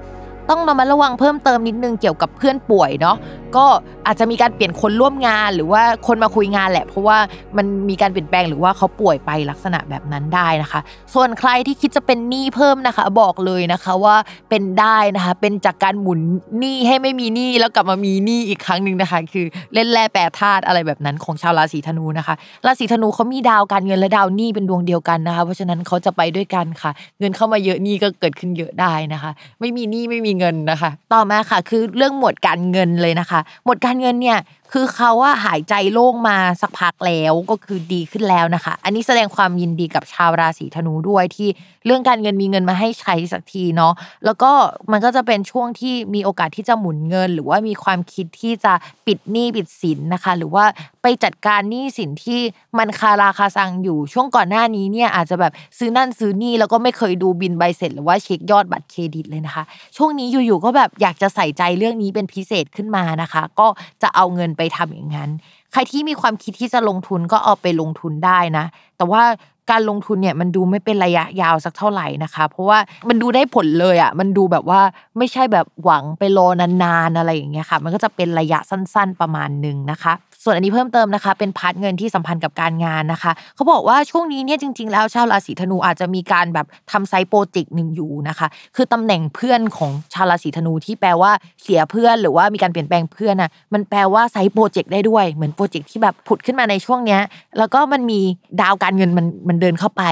[0.50, 3.16] ต้องระมัดระวังเพิ่มเติมนิดนึงเกี่ยวกับเพื่อนป่วยเนาะ
[3.56, 3.66] ก็
[4.06, 7.18] อาจจะมีการเปลี่ยนคนร่วมงานหรือว่าคนมาคุยงานแหละ เพราะว่า
[7.56, 10.80] มันมีการเปลี่ยนแปลงหรือว่าเขาป่วยไปลักษณะแบบนั้นได้นะคะ
[11.14, 14.16] ส่วนใครที่คิดจะเป็นหนี้เพิ่มนะคะ บอกเลยนะคะว่า
[14.50, 16.20] เป็นได้นะคะ เป็นจากการหมุน
[16.58, 22.34] หนี้ให้ไม่มีหนี้แล้วกลับมามีหนี้อีกครั้งหนึ่งนะคะ คือเล่นแร่แปรธาตุอะไรแบบนั้นของชาวราศีธนูนะคะ
[22.66, 29.30] ราศีธนูเขามีดาวการเงินและดาวหนี้เป็นดวงเดียวกันนะคะ เพราะฉะนั้นเขาจะไปด้วยกันค่ะ เงินเข้ามาเยอะหนี้ก็เกิดขึ้นเยอะได้นะคะ
[29.60, 34.38] ไม่มีหนี้ไม่มีเงินนะคะ ต่อมาค่ะ คือเรื่องหมวดการเงินเลยนะคะหมดการเงินเนี่ย
[34.72, 41.48] คือเขาว่าหายใจโล่งมาสักพักแล้วก็คือดีขึ้นแล้วนะคะ อันนี้แสดงความยินดีกับชาวราศีธนูด้วยที่
[41.86, 43.92] เรื่องการเงินมีเงินมาให้ใช้สักทีเนาะ
[44.24, 44.50] แล้วก็
[44.92, 48.72] มันก็จะเป็นช่วงที่มีโอกาสที่จะหมุนเงิน หรือว่ามีความคิดที่จะ
[49.06, 50.64] ปิดหนี้ปิดสินนะคะ หรือว่า
[51.02, 52.40] ไปจัดการหนี้สินที่
[52.78, 59.64] มันคาราคาซังอยู่ช่วงก่อนหน้านี้เนี่ยอาจจะแบบซื้อนั่นซื้อนี่แล้วก็ไม่เคยดูบินใบเสร็จ หรือว่าเช็คยอดบัตรเครดิตเลยนะคะ
[59.96, 63.66] ช่วงนี้อยู่ๆก็แบบอยากจะใส่ใจเรื่องนี้เป็นพิเศษขึ้นมานะคะ ก็
[64.02, 65.30] จะเอาเงินไปทำอย่างนั้น
[65.72, 68.64] ใครที่มีความคิดที่จะลงทุนก็เอาไปลงทุนได้นะ
[68.96, 69.22] แต่ว่า
[69.70, 74.80] การลงทุนเนี่ยมันดูไม่เป็นระยะยาวสักเท่าไหร่นะคะ เพราะว่ามันดูได้ผลเลยอะ่ะมันดูแบบว่า
[75.18, 80.12] ไม่ใช่แบบหวังไปรอนานๆอะไรอย่างเงี้ยค่ะ มันก็จะเป็นระยะสั้น ๆประมาณหนึ่งนะคะ
[80.46, 91.30] ส่วนอันนี้เพิ่มเติมนะคะ เป็น part เงินที่สัมพันธ์กับการงานนะคะ เขาบอกว่าช่วงนี้เนี่ยจริง ๆ แล้วชาวราศีธนูอาจจะมีการแบบทำ side project หนึ่งอยู่นะคะ คือตำแหน่งเพื่อนของชาวราศีธนูที่แปลว่า
[91.62, 97.20] เสียเพื่อนหรือว่ามีการเปลี่ยนแปลงเพื่อนน่ะมันแปลว่า side project ได้ด้วยเหมือน project ที่แบบผุดขึ้นมาในช่วงเนี้ย
[97.58, 98.20] แล้วก็มันมี
[98.60, 100.02] ดาวการเงินมันมันเดินเข้าไป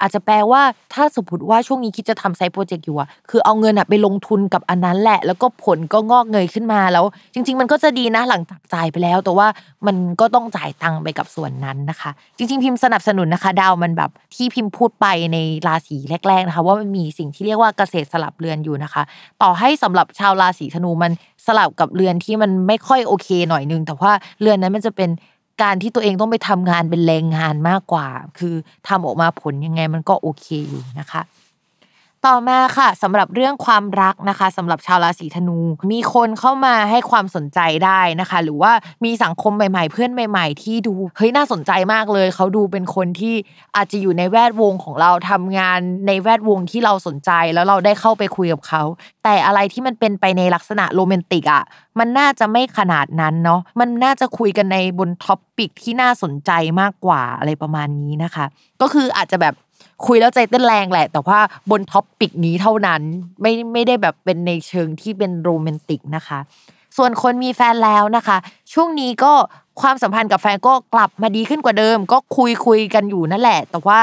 [0.00, 0.62] อาจจะแปลว่า
[0.94, 9.46] ถ้าสมมติว่าช่วงนี้คิดจะทำ side project อยู่อะคือเอาเงินอะไปลงทุนกับอันนั้นแหละ แล้วก็ผลก็งอกเงยขึ้นมาแล้ว จริง ๆ มันก็จะดีนะหลังจากจ่ายไปแล้วแต่ว่า
[9.86, 15.96] มันก็ต้องจ่ายตังค์ไปกับส่วนนั้นนะคะ จริง ๆ พิมพ์สนับสนุนนะคะ ดาวมันแบบที่พิมพ์พูดไปในราศี
[16.28, 19.02] แรก ๆนะคะ ว่ามันมีสิ่งที่เรียกว่าเกษตรสลับเรือนอยู่นะคะ
[19.42, 21.12] ต่อให้สำหรับชาวราศีธนูมัน
[21.46, 25.10] สลับกับเรือนที่มันไม่ค่อยโอเคหน่อยนึงแต่ว่าเรือนนั้นมันจะเป็น
[25.62, 28.06] การที่ตัวเองต้องไปทำงานเป็นแรงงานมากกว่า
[28.38, 28.54] คือ
[28.88, 31.20] ทำออกมาผลยังไงมันก็โอเคอยู่นะคะ
[32.28, 35.58] ต่อมาค่ะสำหรับเรื่องความรักนะคะสำหรับชาวราศีธนู
[35.92, 38.72] มีคนเข้ามาให้ความสนใจได้นะคะ หรือว่า
[39.04, 43.34] มีสังคมใหม่ ๆ เพื่อนใหม่ ๆ ที่ดูเฮ้ยน่าสนใจมากเลย เขาดูเป็นคนที่
[43.76, 48.82] อาจจะอยู่ในแวดวงของเราทำงานในแวดวงที่เราสนใจ แล้วเราได้เข้าไปคุยกับเขา
[49.24, 51.62] แต่อะไรที่มันเป็นไปในลักษณะโรแมนติกอะ
[51.98, 56.50] มันน่าจะไม่ขนาดนั้นเนาะมันน่าจะคุยกันในบน topic ที่น่าสนใจ
[56.80, 58.44] มากกว่าอะไรประมาณนี้นะคะ
[58.80, 59.54] ก็คืออาจจะแบบ
[60.06, 61.38] คุยแล้วใจเต้นแรงแหละ แต่ว่า
[61.70, 63.02] บน topic นี้เท่านั้น
[63.40, 66.38] ไม่ไม่ได้แบบเป็นในเชิงที่เป็นโรแมนติกนะคะ
[66.96, 68.36] ส่วนคนมีแฟนแล้วนะคะ
[68.72, 69.32] ช่วงนี้ก็
[69.80, 73.98] ความสัมพันธ์กับแฟนก็กลับมาดีขึ้นกว่าเดิม ก็คุยคุยกันอยู่นั่นแหละ แต่ว่า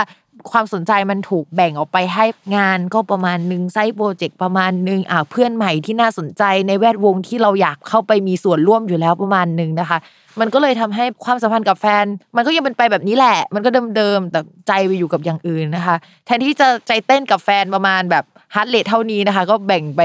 [0.52, 2.26] ความสนใจมันถูกแบ่งออกไปให้
[2.58, 9.98] งานก็ประมาณหนึ่ง side project ประมาณหนึ่งอ่าเพื่อนใหม่ที่น่าสนใจในแวดวงที่เราอยากเข้าไปมีส่วนร่วมอยู่แล้วประมาณหนึ่งนะคะ
[10.40, 18.24] มันก็เลยทำให้ความสัมพันธ์กับแฟน มันก็ยังเป็นไปแบบนี้แหละ มันก็เดิมๆแต่ใจไปอยู่กับอย่างอื่นนะคะ แทนที่จะใจเต้นกับแฟนประมาณแบบ
[18.56, 20.02] heart rate เท่านี้นะคะ ก็แบ่งไป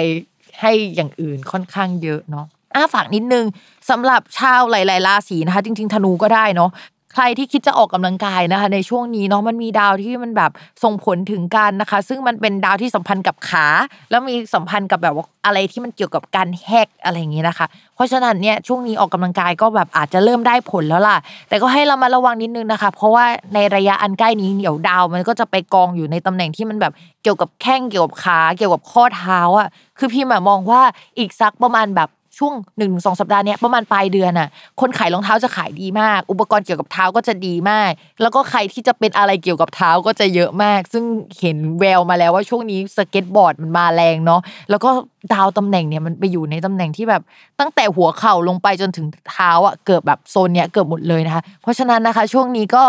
[0.61, 3.45] ให้อย่างอื่นค่อนข้างเยอะเนาะอะฝากนิดนึง
[3.91, 6.71] สำหรับชาวหลาย ๆ ราศีนะคะ จริง ๆ ธนูก็ได้เนาะ
[7.15, 10.51] ใครที่คิดจะออกกำลังกายนะคะ ในช่วงนี้เนาะมันมีดาวที่มันแบบ
[10.85, 13.67] ส่งผลถึงกันนะคะ ซึ่งมันเป็นดาวที่สัมพันธ์กับขา
[14.11, 21.17] แล้วมีสัมพันธ์กับแบบว่าอะไรที่มันเกี่ยวกับการแฮกอะไรอย่างนี้นะคะ เพราะฉะนั้นเนี่ยช่วงนี้ออกกำลังกายก็แบบอาจจะเริ่มได้ผลแล้วล่ะ
[21.49, 26.93] แต่ก็ให้เรามาระวังนิดนึงนะคะ เพราะว่าในระยะอันใกล้นี้เดี๋ยวดาวมันก็จะไปกองอยู่ในตำแหน่งที่มันแบบ
[27.23, 30.83] เกี่ยวกับแข้งเกี่ยวกับขาเกี่ยวกับข้อเท้าอะคือพี่มมองว่า
[31.19, 32.09] อีกสักประมาณแบบ
[32.39, 34.49] ช่วงหนึ่งสองสัปดาห์เนี้ยประมาณปลายเดือนอะ
[34.81, 37.91] คนขายรองเท้าจะขายดีมาก อุปกรณ์เกี่ยวกับเท้าก็จะดีมาก
[38.23, 41.05] แล้วก็ใครที่จะเป็นอะไรเกี่ยวกับเท้าก็จะเยอะมาก ซึ่ง
[41.41, 44.91] เห็นแววมาแล้วว่าช่วงนี้สเก็ตบอร์ดมันมาแรงเนาะแล้วก็
[45.33, 47.23] ดาวตำแหน่งเนี่ยมันไปอยู่ในตำแหน่งที่แบบ
[47.61, 52.85] ตั้งแต่หัวเข่าลงไปจนถึงเท้าอะเกือบแบบโซนเนี้ยเกือบหมดเลยนะคะ เพราะฉะนั้นนะคะ ช่วงนี้ก็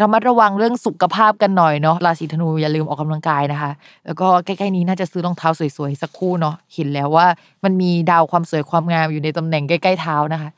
[0.00, 3.72] ระมัดระวังเรื่องสุขภาพกันหน่อยเนาะราศีธนูอย่าลืมออกกำลังกายนะคะ
[4.06, 7.26] แล้วก็ใกล้ๆนี้น่าจะซื้อรองเท้าสวยๆสักคู่เนาะเห็นแล้วว่า
[7.64, 10.50] มันมีดาวความสวยความงามอยู่ในตำแหน่งใกล้ๆเท้านะคะ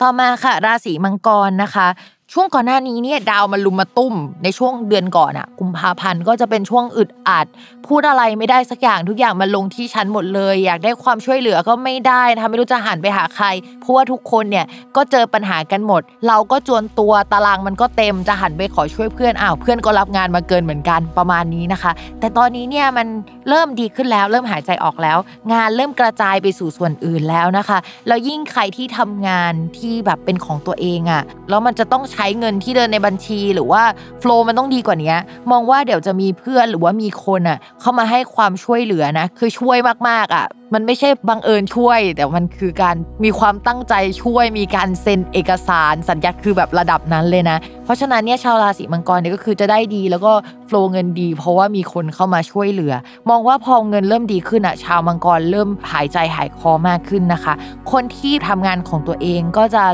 [0.00, 1.88] ต่อมาค่ะ ราศีมังกรนะคะ
[2.34, 7.46] ช่วงก่อนหน้านี้เนี่ยดาวมันลุมมาตุ้มในช่วงเดือนก่อนอะกุมภาพันธ์ก็จะเป็นช่วงอึดอัด
[7.86, 13.46] พูดอะไรไม่ได้สักอย่างทุกอย่างมันลงที่ฉันหมดเลย อยากได้ความช่วยเหลือก็ไม่ได้นะคะไม่รู้จะหันไปหาใคร
[13.80, 14.66] เพราะว่าทุกคนเนี่ย
[14.96, 23.06] ก็เจอปัญหากันหมด เราก็จวนตัวตารางมันก็เต็มจะหันไปขอช่วยเพื่อนอ้าวเพื่อนก็รับงานมาเกินเหมือนกันประมาณนี้นะคะ แต่ตอนนี้เนี่ยมัน
[23.48, 25.18] เริ่มดีขึ้นแล้ว เริ่มหายใจออกแล้ว
[25.52, 27.78] งานเริ่มกระจายไปสู่ส่วนอื่นแล้วนะคะ
[28.08, 33.82] แล้วยิ่งใครที่ทำงานที่แบบเป็นของตัวเองอะแล้วมันจะต้องใช้้เงินที่เดินในบัญชีหรือว่า
[34.20, 35.14] โฟล์มันต้องดีกว่านี้
[35.50, 50.32] มองว่าเดี๋ยวจะมีเพื่อนหรือว่ามีคนอะเข้ามาให้ความช่วยเหลือนะ คือช่วยมากๆอะมันไม่ใช่บังเอิญช่วย แต่มันคือการมีความตั้งใจช่วย มีการเซ็นเอกสารสัญญาคือแบบระดับนั้นเลยนะ เพราะฉะนั้นเนี่ยชาวราศีมังกรเนี่ยก็คือจะได้ดีแล้วก็
[50.66, 52.94] โฟล์เงินดี เพราะว่ามีคนเข้ามาช่วยเหลือ
[53.30, 57.54] มองว่าพอเงินเริ่มดีขึ้นอะชาวมังกรเริ่มหายใจหายคอมากขึ้นนะคะ
[57.92, 59.84] คนที่ทำงานของตัวเองก็จะ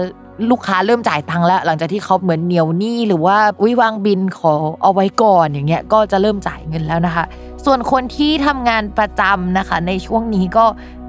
[0.50, 7.24] ลูกค้าเริ่มจ่ายตังค์แล้ว หลังจากที่เขาเหมือนเหนียวหนี้หรือว่าวิวางบินขอเอาไว้ก่อนอย่างเงี้ยก็จะเริ่มจ่ายเงินแล้วนะคะ
[7.64, 10.64] ส่วนคนที่ทำงานประจำนะคะ ในช่วงนี้ก็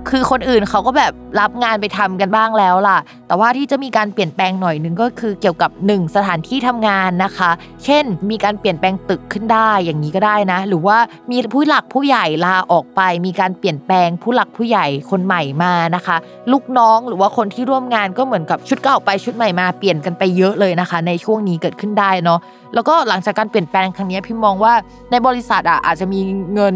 [0.10, 2.98] คือคนอื่นเขาก็แบบรับงานไปทำกันบ้างแล้วล่ะ
[3.28, 7.52] แต่ว่าที่จะมีการเปลี่ยนแปลงหน่อยนึงก็คือเกี่ยวกับ 1 สถานที่ทำงานนะคะ
[7.84, 10.98] เช่น มีการเปลี่ยนแปลงตึกขึ้นได้อย่างนี้ก็ได้นะ หรือว่า
[11.32, 16.18] มีผู้หลักผู้ใหญ่ลาออกไป มีการเปลี่ยนแปลงผู้หลักผู้ใหญ่คนใหม่มานะคะ
[16.52, 22.40] ลูกน้องหรือว่าคนที่ร่วมงานก็เหมือนกับชุดเก่าไปชุดใหม่มาเปลี่ยนกันไปเยอะเลยนะคะ ในช่วงนี้เกิดขึ้นได้เนาะ
[22.74, 24.74] แล้วก็หลังจากการเปลี่ยนแปลงครั้งนี้พี่มองว่า
[25.12, 26.20] ในบริษัทอะอาจจะมี
[26.56, 26.76] เงิน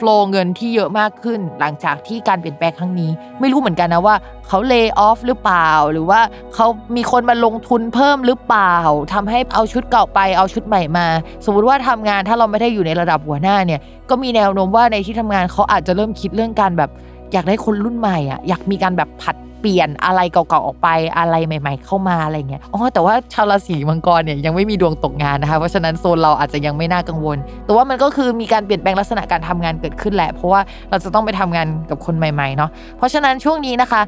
[0.00, 4.16] ฟลเงินที่เยอะมากขึ้น หลังจากที่การเปลี่ยนแปลงครั้งนี้ ไม่รู้เหมือนกันนะว่า
[4.48, 6.20] เขาเลิกออฟหรือเปล่า หรือว่า
[6.54, 8.74] เขามีคนมาลงทุนเพิ่มหรือเปล่า
[9.12, 11.06] ทำให้เอาชุดเก่าไปเอาชุดใหม่มา
[11.44, 13.80] สมมติว่าทำงานถ้าเราไม่ได้อยู่ในระดับหัวหน้าเนี่ย
[14.10, 16.90] ก็มีแนวโน้มว่าในที่ทำงานเขาอาจจะเริ่มคิดเรื่องการแบบ
[17.32, 20.88] อยากได้คนรุ่นใหม่อะอยากมีการแบบผัด เปลี่ยนอะไรเก่าๆออกไป
[21.18, 34.02] อะไรใหม่ ๆ เข้ามาอะไรเงี้ยอ๋อแต่ว่าชาวราศีมังกรเนี่ยยังไม่มีดวงตกงานนะคะ เพราะฉะนั้นโซนเราอาจจะยังไม่น่ากังวล แต่ว่ามันก็คือมีการเปลี่ยนแปลงลักษณะการทำงานเกิดขึ้นแหละ เพราะว่าเราจะต้องไปทำงานกับคนใหม่ๆเนาะเพราะฉะนั้นช่วงนี้นะคะ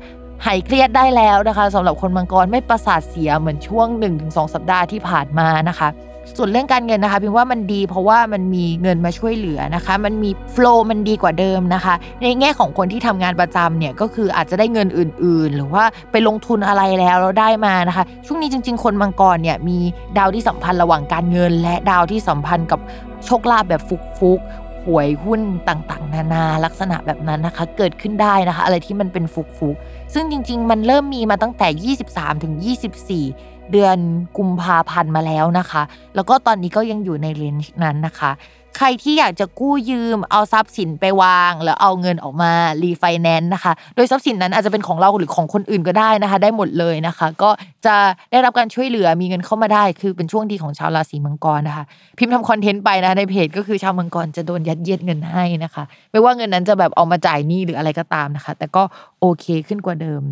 [0.47, 3.87] หายเครียดได้แล้วนะคะสำหรับคนมังกรไม่ประสาทเสียเหมือนช่วง
[4.21, 5.89] 1-2 สัปดาห์ที่ผ่านมานะคะ
[6.37, 19.79] ส่วนเรื่องการเงินนะคะพิมว่ามันดีเพราะว่ามันมีเงินมาช่วยเหลือนะคะ มันมีโฟล์มันดีกว่าเดิมนะคะ ในแง่ของคนที่ทำงานประจำเนี่ยก็คืออาจจะได้เงินอื่น ๆ หรือว่าไปลงทุนอะไรแล้วเราได้มานะคะ ช่วงนี้จริง ๆ คนมังกรเนี่ยมี
[20.19, 22.81] ดาวที่สัมพันธ์ระหว่างการเงิน และดาวที่สัมพันธ์กับ
[23.27, 23.83] โชคลาภแบบ
[24.19, 32.55] ฟุกๆหวยหุ้นต่างๆ นานาลักษณะแบบนั้นนะคะ เกิดขึ้นได้นะคะ อะไรที่มันเป็นฟุกๆซึ่งจริง ๆ มันเริ่มมีมาตั้งแต่ 23ถึง
[33.01, 33.99] 24 เดือน
[34.39, 35.83] กุมภาพันธ์มาแล้วนะคะ
[36.15, 38.33] แล้วก็ตอนนี้ก็ยังอยู่ในเรนจ์นั้นนะคะ
[38.79, 42.53] ใครที่อยากจะกู้ยืมเอาทรัพย์สินไปวาง แล้วเอาเงินออกมา
[42.83, 47.51] รีไฟแนนซ์นะคะ โดยทรัพย์สินนั้นอาจจะเป็นของเราหรือของคนอื่นก็ได้นะคะ ได้หมดเลยนะคะ ก็
[47.87, 47.95] จะ
[48.31, 51.85] ได้รับการช่วยเหลือมีเงินเข้ามาได้ คือเป็นช่วงดีของชาวราศีมังกรนะคะ
[52.19, 58.83] พิมพ์ทำ content ไปนะในเพจก็คือชาวมังกรจะโดนยัดเยียดเงินให้นะคะ ไม่ว่าเงินนั้นจะแบบเอามาจ่ายหนี้หรืออะไรก็ตามนะคะ แต่ก็
[59.21, 60.23] โอเคขึ้นกว่าเดิม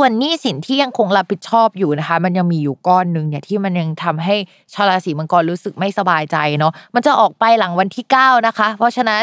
[0.00, 4.36] ส่วนหนี้สินที่ยังคงรับผิดชอบอยู่นะคะ มันยังมีอยู่ก้อนหนึ่งเนี่ยที่มันยังทำให้
[4.74, 9.22] ชาวราศีมังกรรู้สึกไม่สบายใจเนาะมันจะออกไปหลังวันที่ 9 นะคะ เพราะฉะนั้น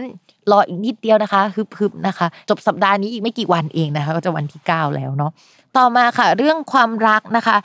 [0.52, 5.32] รออีกนิดเดียวนะคะฮึบๆนะคะ จบสัปดาห์นี้อีกไม่กี่วันเองนะคะ ก็จะวันที่ 9 แล้วเนาะ
[5.78, 7.58] ต่อมาค่ะ เรื่องความรักนะคะ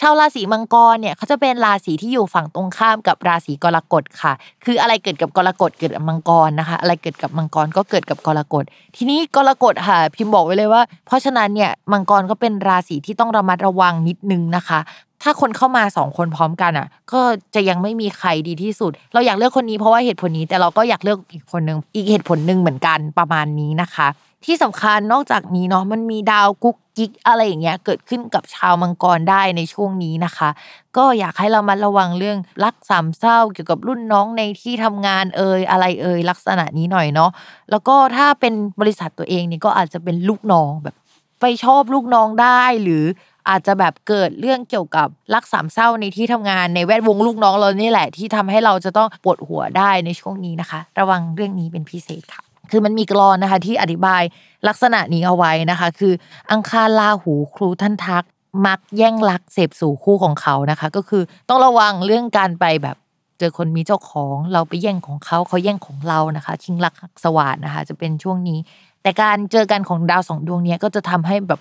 [0.00, 4.32] ชาวราศีมังกรเนี่ยเขาจะเป็นราศีที่อยู่ฝั่งตรงข้ามกับราศีกรกฎค่ะ
[4.64, 8.64] คืออะไรเกิดกับกรกฎเกิดกับมังกรนะคะ อะไรเกิดกับมังกรก็เกิดกับกรกฎ
[8.96, 14.78] ทีนี้กรกฎค่ะ พิมพ์บอกไว้เลยว่า เพราะฉะนั้นเนี่ยมังกรก็เป็นราศีที่ต้องระมัดระวังนิดนึงนะคะ
[15.22, 17.20] ถ้าคนเข้ามาสองคนพร้อมกันอะ ก็
[17.54, 24.08] จะยังไม่มีใครดีที่สุด เราอยากเลือกคนนี้เพราะว่าเหตุผลนี้แต่เราก็อยากเลือกอีกคนนึงอีกเหตุผลหนึ่งเหมือนกันประมาณนี้นะคะ
[24.44, 30.48] ที่สำคัญนอกจากนี้เนาะมันมีดาวกุ๊กกิ๊กอะไรอย่างเงี้ยเกิดขึ้นกับชาวมังกรได้ในช่วงนี้นะคะ
[30.96, 37.30] ก็อยากให้เรามาระวังเรื่องรักสามเศร้าเกี่ยวกับรุ่นน้องในที่ทำงานเอ่ยอะไรเอ่ยลักษณะนี้หน่อยเนาะ
[37.70, 40.96] แล้วก็ถ้าเป็นบริษัทตัวเองเนี่ยก็อาจจะเป็นลูกน้องแบบ
[41.40, 43.04] ไปชอบลูกน้องได้หรือ
[43.48, 54.22] อาจจะแบบเกิดเรื่องเกี่ยวกับรักสามเศร้าในที่ทำงานในแวดวงลูกน้องเรานี่แหละที่ทำให้เราจะต้องปวดหัวได้ในช่วงนี้นะคะ ระวังเรื่องนี้เป็นพิเศษค่ะ คือมันมีกรอนนะคะที่อธิบาย
[54.68, 56.12] ลักษณะนี้เอาไว้นะคะ คือ
[56.52, 58.24] อังคารลาหูครูท่านทัก
[58.66, 62.96] มักแย่งรักเสพสู่คู่ของเขานะคะ ก็คือต้องระวังเรื่องการไปแบบ
[63.38, 66.94] เจอคนมีเจ้าของเราไปแย่งของเขาเขาแย่งของเรานะคะ ชิงรัก
[67.24, 68.58] สวัสดนะคะ จะเป็นช่วงนี้
[69.02, 71.60] แต่การเจอกันของดาวสองดวงนี้ก็จะทำให้แบบ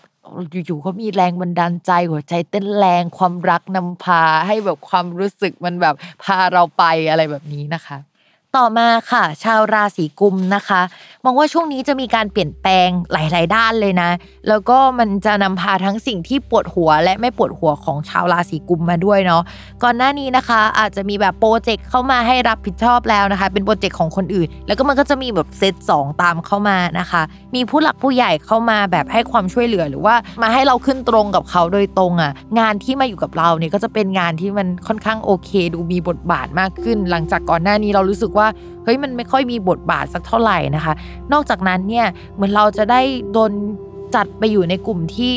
[0.66, 7.98] อยู่ๆเขามีแรงบันดาลใจหัวใจเต้นแรงความรักนำพาให้แบบความรู้สึกมันแบบพาเราไปอะไรแบบนี้นะคะ
[8.58, 10.82] ต่อมาค่ะ ชาวราศีกุมนะคะ
[11.26, 14.10] มองว่าช่วงนี้จะมีการเปลี่ยนแปลงหลาย ๆ ด้านเลยนะ
[14.48, 19.42] แล้วก็มันจะนำพาทั้งสิ่งที่ปวดหัวและไม่ปวดหัวของชาวราศีกุมมาด้วยเนาะ
[19.84, 27.22] ก่อนหน้านี้นะคะ อาจจะมีแบบโปรเจกต์เข้ามาให้รับผิดชอบแล้วนะคะ เป็นโปรเจกต์ของคนอื่น แล้วก็มันก็จะมีแบบเซตสองตามเข้ามานะคะ
[27.56, 38.45] มีผู้หลักผู้ใหญ่เข้ามาแบบให้ความช่วยเหลือหรือว่ามาให้เราขึ้นตรงกับเขาโดยตรงอะงานที่มาอยู่กับเราเนี่ยก็จะเป็นงานที่มันค่อนข้างโอเค ดูมีบทบาทมากขึ้น หลังจากก่อนหน้านี้เรารู้สึกว่า
[38.84, 40.94] เฮ้ยมันไม่ค่อยมีบทบาทสักเท่าไหร่นะคะ
[41.34, 43.02] นอกจากนั้นเนี่ยเหมือนเราจะได้
[43.34, 43.52] โดน
[44.16, 45.34] จัดไปอยู่ในกลุ่มที่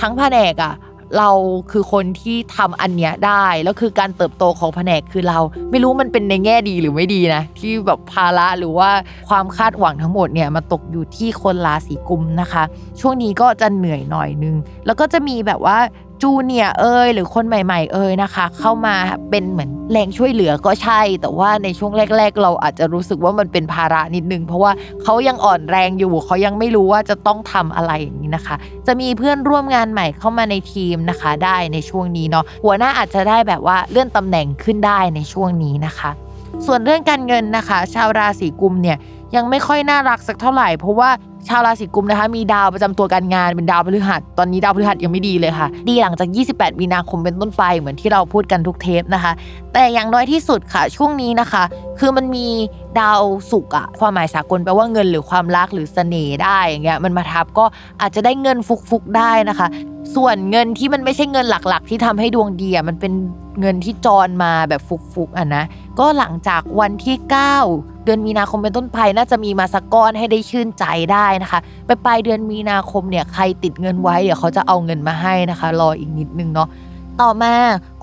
[0.00, 0.74] ทั้งแผนกอะ
[1.18, 1.30] เรา
[1.70, 5.38] คือคนที่ทำอันเนี้ยได้แล้วคือการเติบโตของแผนกคือเรา
[5.70, 8.90] ไม่รู้มันเป็นในแง่ดีหรือไม่ดีนะ ที่แบบภาระหรือว่า
[9.28, 12.62] ความคาดหวังทั้งหมดเนี่ยมาตกอยู่ที่คนราศีกุมนะคะ
[13.00, 14.56] ช่วงนี้ก็จะเหนื่อยหน่อยนึง
[14.86, 15.78] แล้วก็จะมีแบบว่า
[16.22, 18.94] จูเนียเอยหรือคนใหม่ ๆ เอยนะคะ เข้ามา
[19.30, 28.56] เป็นเหมือนแรงช่วยเหลือก็ใช่ แต่ว่าในช่วงแรก ๆ เราอาจจะรู้สึกว่ามันเป็นภาระนิดนึง เพราะว่าเขายังอ่อนแรงอยู่เขายังไม่รู้ว่าจะต้องทำอะไรอย่างนี้นะคะ
[28.86, 36.10] จะมีเพื่อนร่วมงานใหม่เข้ามาในทีมนะคะ ได้ในช่วงนี้เนาะหัวหน้าอาจจะได้แบบว่าเลื่อนตำแหน่งขึ้นได้ในช่วงนี้นะคะ
[36.66, 38.98] ส่วนเรื่องการเงินนะคะ ชาวราศีกุมเนี่ย
[39.36, 41.10] ยังไม่ค่อยน่ารักสักเท่าไหร่ เพราะว่า
[41.48, 49.32] ชาวราศีกุมนะคะ มีดาวประจำตัวการงานเป็นดาวพฤหัส ตอนนี้ดาวพฤหัสยังไม่ดีเลยค่ะ ดีหลังจาก 28 มีนาคมเป็นต้นไปเหมือนที่เราพูดกันทุกเทปนะคะ
[49.72, 51.62] แต่อย่างน้อยที่สุดค่ะ ช่วงนี้นะคะ
[51.98, 52.46] คือมันมี
[53.00, 53.20] ดาว
[53.50, 57.64] สุกอะความหมายสากลแปลว่าเงินหรือความรักหรือเสน่ห์ได้อย่างเงี้ยมันมาทับก็
[58.00, 58.58] อาจจะได้เงิน
[58.90, 59.66] ฟุกๆได้นะคะ
[60.14, 63.12] ส่วนเงินที่มันไม่ใช่เงินหลักๆ ที่ทำให้ดวงดีอะมันเป็น
[63.60, 65.64] เงินที่จรมาแบบฟุกๆอะนะ
[66.00, 67.16] ก็หลังจากวันที่
[67.60, 76.68] 9 เดือนมีนาคมเป็นต้นไปน่าจะมีมาสักก้อนให้ได้ชื่นใจได้นะคะไปปลายเดือนมีนาคมเนี่ยใครติดเงินไว้เดี๋ยวเขาจะเอาเงินมาให้นะคะ รออีกนิดนึงเนาะ
[77.20, 77.54] ต่อมา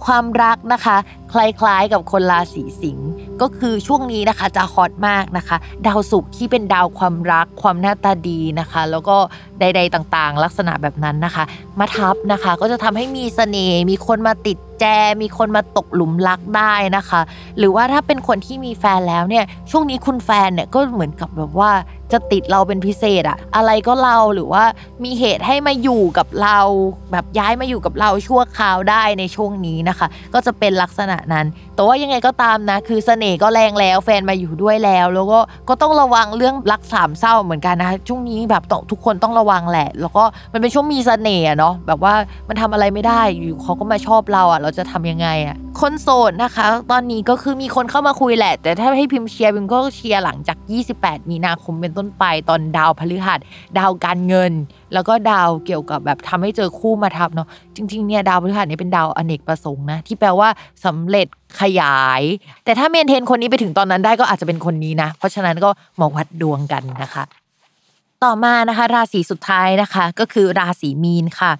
[0.05, 0.97] ความรักนะคะ
[1.31, 3.09] คล้ายๆกับคนราศีสิงห์
[3.41, 5.57] ก็คือช่วงนี้นะคะจะฮอตมากนะคะ
[5.87, 9.17] ดาวศุกร์ที่เป็นดาวความรัก ความหน้าตาดีนะคะ แล้วก็
[9.59, 11.43] ใด ๆต่างๆ ลักษณะแบบนั้นนะคะ
[11.79, 14.85] มาทับนะคะก็จะทำให้มีเสน่ห์มีคนมาติดแจ
[15.21, 17.21] มีคนมาตกหลุมรักได้นะคะ
[17.57, 21.71] หรือว่าถ้าเป็นคนที่มีแฟนแล้วเนี่ยช่วงนี้คุณแฟนเนี่ยก็เหมือนกับแบบว่า
[22.11, 24.63] จะติดเราเป็นพิเศษอะอะไรก็เราหรือว่า
[25.03, 26.59] มีเหตุให้มาอยู่กับเรา
[27.11, 31.45] แบบย้ายมาอยู่กับเราชั่วคราวได้ในช่วงนี้นะคะ ก็จะเป็นลักษณะนั้น
[31.77, 40.23] แต่ว่ายังไงก็ตามนะ คือเสน่ห์ก็แรงแล้ว แฟนมาอยู่ด้วยแล้ว แล้วก็ก็ต้องระวังเรื่องรักสามเศร้าเหมือนกันนะช่วงนี้แบบทุกคนต้องระวังแหละ แล้วก็
[40.53, 42.13] มันเป็นช่วงมีเสน่ห์เนาะแบบว่า
[42.49, 50.57] มันทำอะไรไม่ได้อยู่เขาก็มาชอบเราอะเราจะทำยังไงอะคนโสดนะคะ ตอนนี้ก็คือมีคนเข้ามาคุยแหละ แต่ถ้าให้พิมพ์เชียร์พิมก็เชียร์หลังจาก
[50.95, 53.39] 28 มีนาคมเป็นต้นไปตอนดาวพฤหัส
[53.77, 54.51] ดาวการเงิน
[54.93, 60.49] แล้วก็ดาวเกี่ยวกับแบบทำให้เจอคู่มาทับเนาะจริงๆเนี่ยดาวพฤหัสเนี่ยเป็นดาวอเนกประสงค์นะที่แปลว่า
[60.85, 61.27] สำเร็จ
[61.61, 62.21] ขยาย
[62.63, 67.23] แต่ถ้าเมนเทนคนนี้ไปถึงตอนนั้นได้ก็อาจจะเป็นคนนี้นะ เพราะฉะนั้นก็มาวัดดวงกันนะคะ
[68.23, 71.51] ต่อมานะคะ ราศีสุดท้ายนะคะ ก็คือราศีมีนค่ะ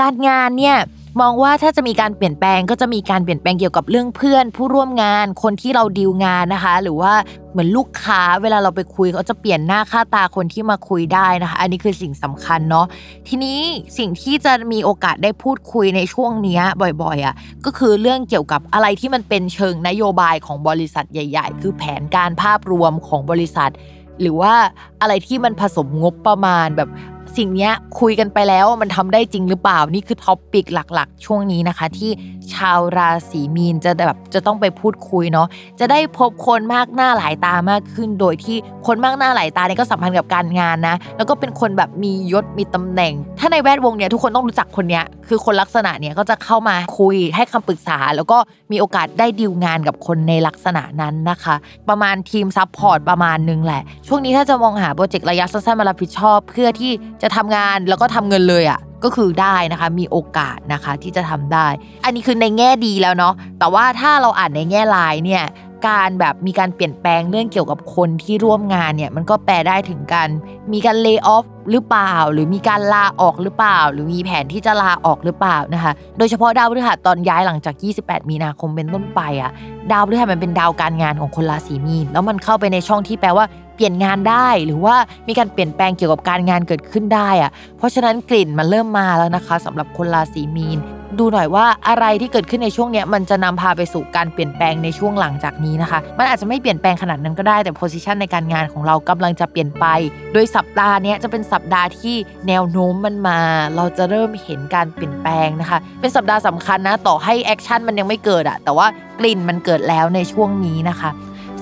[0.00, 0.76] การงานเนี่ย
[1.20, 7.12] มองว่าถ้าจะมีการเปลี่ยนแปลงก็จะมีการเปลี่ยนแปลงเกี่ยวกับเรื่องเพื่อน ผู้ร่วมงานคนที่เราดีลงานนะคะ หรือว่า
[7.52, 12.86] เหมือนลูกค้าเวลาเราไปคุยเขาจะเปลี่ยนหน้าค่าตาคนที่มาคุยได้นะคะ อันนี้คือสิ่งสำคัญเนาะ
[13.28, 13.58] ทีนี้
[13.98, 16.60] สิ่งที่จะมีโอกาสได้พูดคุยในช่วงนี้
[17.02, 17.34] บ่อยๆอะ
[17.64, 23.72] ก็คือเรื่องเกี่ยวกับอะไรที่มันเป็นเชิงนโยบายของบริษัทใหญ่ ๆ คือแผนการภาพรวมของบริษัท
[24.20, 24.54] หรือว่า
[25.00, 26.88] อะไรที่มันผสมงบประมาณแบบ
[27.36, 27.70] สิ่งนี้
[28.00, 32.10] คุยกันไปแล้วมันทำได้จริงหรือเปล่านี่คือท็อปปิกหลักๆ ช่วงนี้นะคะ ที่
[32.54, 35.46] ชาวราศีมีนจะแบบจะต้องไปพูดคุยเนาะ
[35.80, 38.56] จะได้พบคนมากหน้าหลายตามากขึ้น โดยที่
[38.86, 48.38] คนมากหน้าหลายตาเนี่ยก็สัมพันธ์กับการงานนะ แล้วก็เป็นคนแบบมียศมีตำแหน่ง ถ้าในแวดวงเนี่ยทุกคนต้องรู้จักคนเนี้ยคือคนลักษณะเนี่ยก็จะเข้ามาคุยให้คำปรึกษา แล้วก็
[48.72, 51.54] มีโอกาสได้ดีลงานกับคนในลักษณะนั้นนะคะ
[51.88, 56.92] ประมาณทีม support ประมาณนึงแหละ ช่วงนี้ถ้าจะมองหา project ระยะสั้นๆมารับผิดชอบ เพื่อที่
[57.22, 61.66] จะทำงานแล้วก็ทำเงินเลยอะ่ะก็คือได้นะคะมีโอกาสนะคะที่จะทำได้
[62.04, 65.44] อันนี้คือในแง่ดีแล้วเนาะแต่ว่าถ้าเราอ่านในแง่ร้ายเนี่ย
[65.88, 70.28] การแบบมีการเปลี่ยนแปลงเรื่องเกี่ยวกับคนที่ร่วมงานเนี่ยมันก็แปลได้ถึงการ
[70.72, 79.50] มีการ lay off หรือเปล่า หรือมีการลาออกหรือเปล่า หรือมีแผนที่จะลาออกหรือเปล่านะคะ โดยเฉพาะดาวพฤหัสตอนย้ายหลังจาก 28 มีนาคมเป็นต้นไปอะ
[79.92, 83.44] ดาวพฤหัสมันเป็นดาวการงานของคนราศีมีนแล้วมันเข้าไปในช่องที่แปลว่า
[83.82, 84.96] ปลี่ยนงานได้ หรือว่า
[85.28, 90.78] มีการเปลี่ยนแปลงเกี่ยวกับการงานเกิดขึ้นได้อะเพราะฉะนั้นกลิ่นมันเริ่มมาแล้วนะคะสำหรับคนราศีมีน
[91.18, 99.86] ดูหน่อยว่าอะไรที่เกิดขึ้นในช่วงนี้มันจะนำพาไปสู่การเปลี่ยนแปลงในช่วงหลังจากนี้นะคะ มันอาจจะไม่เปลี่ยนแปลงขนาดนั้นก็ได้แต่โพสิชันในการงานของเรากำลังจะเปลี่ยนไป
[100.32, 102.16] โดยสัปดาห์นี้จะเป็นสัปดาห์ที่
[102.48, 103.38] แนวโน้มมันมา
[103.76, 108.86] เราจะเริ่มเห็นการเปลี่ยนแปลงนะคะ เป็นสัปดาห์สำคัญนะต่อให้ action มันยังไม่เกิดอะแต่ว่า
[109.20, 111.10] กลิ่นมันเกิดแล้วในช่วงนี้นะคะ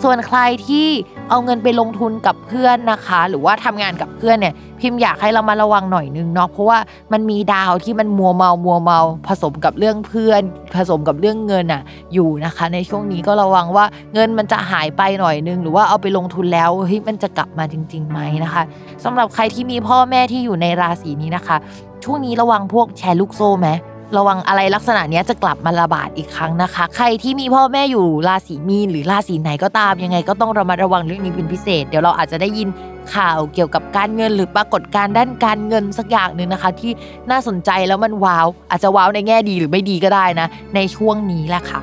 [0.03, 0.87] ส่วนใครที่
[1.31, 6.79] เอาเงินไปลงทุนกับเพื่อนนะคะ หรือว่าทำงานกับเพื่อนเนี่ยพิมพ์อยากให้เรามาระวังหน่อยนึงเนาะเพราะว่า
[7.13, 10.43] มันมีดาวที่มันมัวเมามัวเมาผสมกับเรื่องเพื่อน
[10.77, 11.83] ผสมกับเรื่องเงินอะ
[12.15, 13.85] อยู่นะคะ ในช่วงนี้ก็ระวังว่า
[14.15, 18.63] เงินมันจะหายไปหน่อยนึง หรือว่าเอาไปลงทุนแล้วเฮ้ยมันจะกลับมาจริงๆไหมนะคะ
[19.05, 21.57] สำหรับใครที่มีพ่อแม่ที่อยู่ในราศีนี้นะคะ
[22.05, 23.69] ช่วงนี้ระวังพวกแชร์ลูกโซ่ไหม
[24.17, 32.69] ระวังอะไรลักษณะนี้จะกลับมาระบาดอีกครั้งนะคะ ใครที่มีพ่อแม่อยู่ราศีมีนหรือราศีไหนก็ตามยังไงก็ต้องระมัดระวังเรื่องนี้เป็นพิเศษ เดี๋ยวเราอาจจะได้ยิน
[33.15, 36.93] ข่าวเกี่ยวกับการเงินหรือปรากฏการณ์ด้านการเงินสักอย่างหนึ่งนะคะ ที่
[37.31, 41.81] น่าสนใจแล้วมันว้าว อาจจะว้าวในแง่ดีหรือไม่ดีก็ได้นะ ในช่วงนี้แหละค่ะ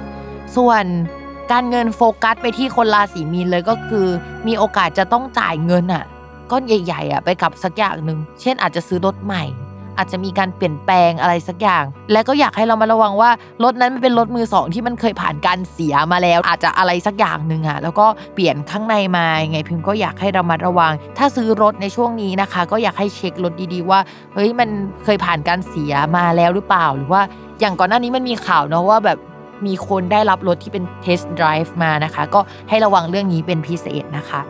[0.56, 0.84] ส่วน
[1.52, 4.08] การเงินโฟกัสไปที่คนราศีมีนเลยก็คือ
[4.48, 6.04] มีโอกาสจะต้องจ่ายเงินอะ
[6.52, 9.44] ก้อนใหญ่ๆอะไปกับสักอย่างหนึ่งเช่นอาจจะซื้อรถใหม่
[9.98, 13.30] อาจจะมีการเปลี่ยนแปลงอะไรสักอย่าง และก็อยากให้เรามาระวังว่า
[13.64, 24.00] รถนั้นมันเป็นรถมือสองที่มันเคยผ่านการเสียมาแล้ว อาจจะอะไรสักอย่างหนึ่งอะแล้วก็เปลี่ยนข้างในมายังไงพิมพ์ก็อยากให้เรามาระวัง ถ้าซื้อรถในช่วงนี้นะคะ ก็อยากให้เช็ครถดีๆว่า
[24.34, 24.70] เฮ้ยมัน
[25.04, 27.22] เคยผ่านการเสียมาแล้วหรือเปล่าหรือว่า
[27.60, 29.18] อย่างก่อนหน้านี้มันมีข่าวเนาะว่าแบบ
[29.68, 32.40] มีคนได้รับรถที่เป็นเทสต์ไดรฟ์มานะคะ ก็
[32.70, 34.42] ให้ระวังเรื่องนี้เป็นพิเศษนะคะ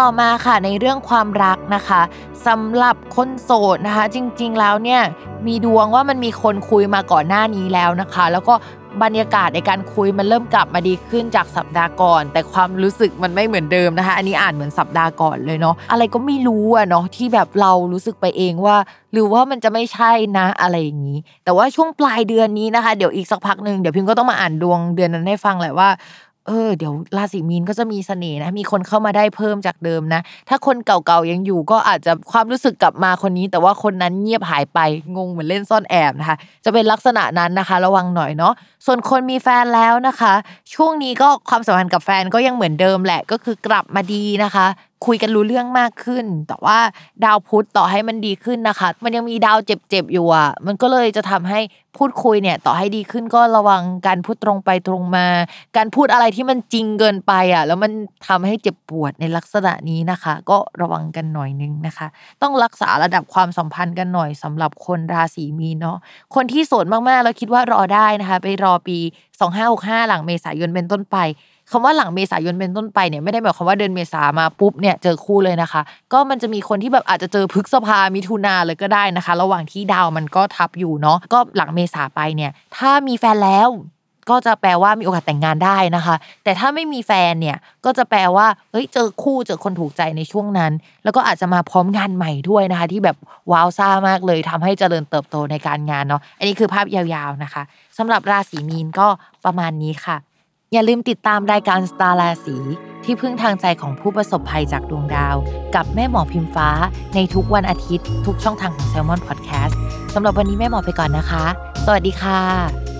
[0.00, 2.02] ต่อมาค่ะในเรื่องความรักนะคะ
[2.46, 5.00] สำหรับคนโสดนะคะ จริงๆแล้วเนี่ย
[5.46, 8.54] มีดวงว่ามันมีคนคุยมาก่อนหน้านี้แล้วนะคะ แล้วก็
[9.02, 18.76] บรรยากาศในการคุยมันเริ่มกลับมาดีขึ้นจากสัปดาห์ก่อน แต่ความรู้สึกมันไม่เหมือนเดิมนะคะ อันนี้อ่านเหมือนสัปดาห์ก่อนเลยเนาะอะไรก็ไม่รู้อะเนาะที่แบบเรารู้สึกไปเองว่า
[19.12, 25.88] หรือว่ามันจะไม่ใช่นะอะไรอย่างนี้ แต่ว่าช่วงปลายเดือนนี้นะคะ เดี๋ยวอีกสักพักหนึ่งเดี๋ยวพิมก็ต้องมาอ่านดวงเดือนนั้นให้ฟังแหละว่า
[26.46, 34.78] เออเดี๋ยวราศีมีนก็จะมีเสน่ห์นะมีคนเข้ามาได้เพิ่มจากเดิมนะ ถ้าคนเก่าๆยังอยู่ก็อาจจะความรู้สึกกลับมาคนนี้ แต่ว่าคนนั้นเงียบหายไป
[35.16, 38.52] งงเหมือนเล่นซ่อนแอบนะคะ จะเป็นลักษณะนั้นนะคะ ระวังหน่อยเนาะ
[38.86, 40.32] ส่วนคนมีแฟนแล้วนะคะ
[40.74, 44.66] ช่วงนี้ก็ความสัมพันธ์กับแฟนก็ยังเหมือนเดิมแหละก็คือกลับมาดีนะคะ
[45.04, 46.78] คุยกันรู้เรื่องมากขึ้น แต่ว่า
[47.24, 51.60] ดาวพุธต่อให้มันดีขึ้นนะคะ มันยังมีดาวเจ็บๆอยู่อะ มันก็เลยจะทำให้
[51.98, 55.26] พูดคุยเนี่ย ต่อให้ดีขึ้นก็ระวังการพูดตรงไปตรงมา
[55.76, 57.92] การพูดอะไรที่มันจริงเกินไปอะ แล้วมัน
[58.26, 62.06] ทำให้เจ็บปวดในลักษณะนี้นะคะ ก็ระวังกันหน่อยนึงนะคะ
[62.42, 65.98] ต้องรักษาระดับความสัมพันธ์กันหน่อยสำหรับคนราศีมีนเนาะ
[66.34, 68.98] คนที่โสดมากๆแล้วคิดว่ารอได้นะคะ ไปรอปี
[69.54, 71.16] 2565 หลังเมษายนเป็นต้นไป
[71.70, 83.68] คำว่าหลังเมษายนเป็นต้นไปเนี่ยไม่ได้หมายความว่าเดือนเมษามาปุ๊บเนี่ยเจอคู่เลยนะคะ ก็มันจะมีคนที่แบบอาจจะเจอพฤกษภามิถุนาเลยก็ได้นะคะ ระหว่างที่ดาวมันก็ทับอยู่เนาะก็หลังเมษาไปเนี่ย ถ้ามีแฟนแล้ว
[84.30, 90.72] ก็จะแปลว่ามีโอกาสแต่งงานได้นะคะ แต่ถ้าไม่มีแฟนเนี่ยก็จะแปลว่าเฮ้ยเจอคู่เจอคนถูกใจในช่วงนั้น
[91.04, 93.16] แล้วก็อาจจะมาพร้อมงานใหม่ด้วยนะคะ ที่แบบ
[93.52, 97.62] ว้าวซ่ามากเลยทำให้เจริญเติบโตในการงานเนาะอันนี้คือภาพยาวๆนะคะ
[97.98, 99.06] สำหรับราศีมีนก็
[99.44, 100.16] ประมาณนี้ค่ะ
[100.72, 102.56] อย่าลืมติดตามรายการสตาร์ราศี
[103.04, 105.36] ที่พึ่งทางใจของผู้ประสบภัยจากดวงดาว
[105.74, 106.68] กับแม่หมอพิมฟ้า
[107.14, 109.74] ในทุกวันอาทิตย์ ทุกช่องทางของ s ซ l m o n Podcast
[110.14, 111.44] สำหรับวันนี้แม่หมอไปก่อนนะคะ
[111.84, 112.95] สวัสดีค่ะ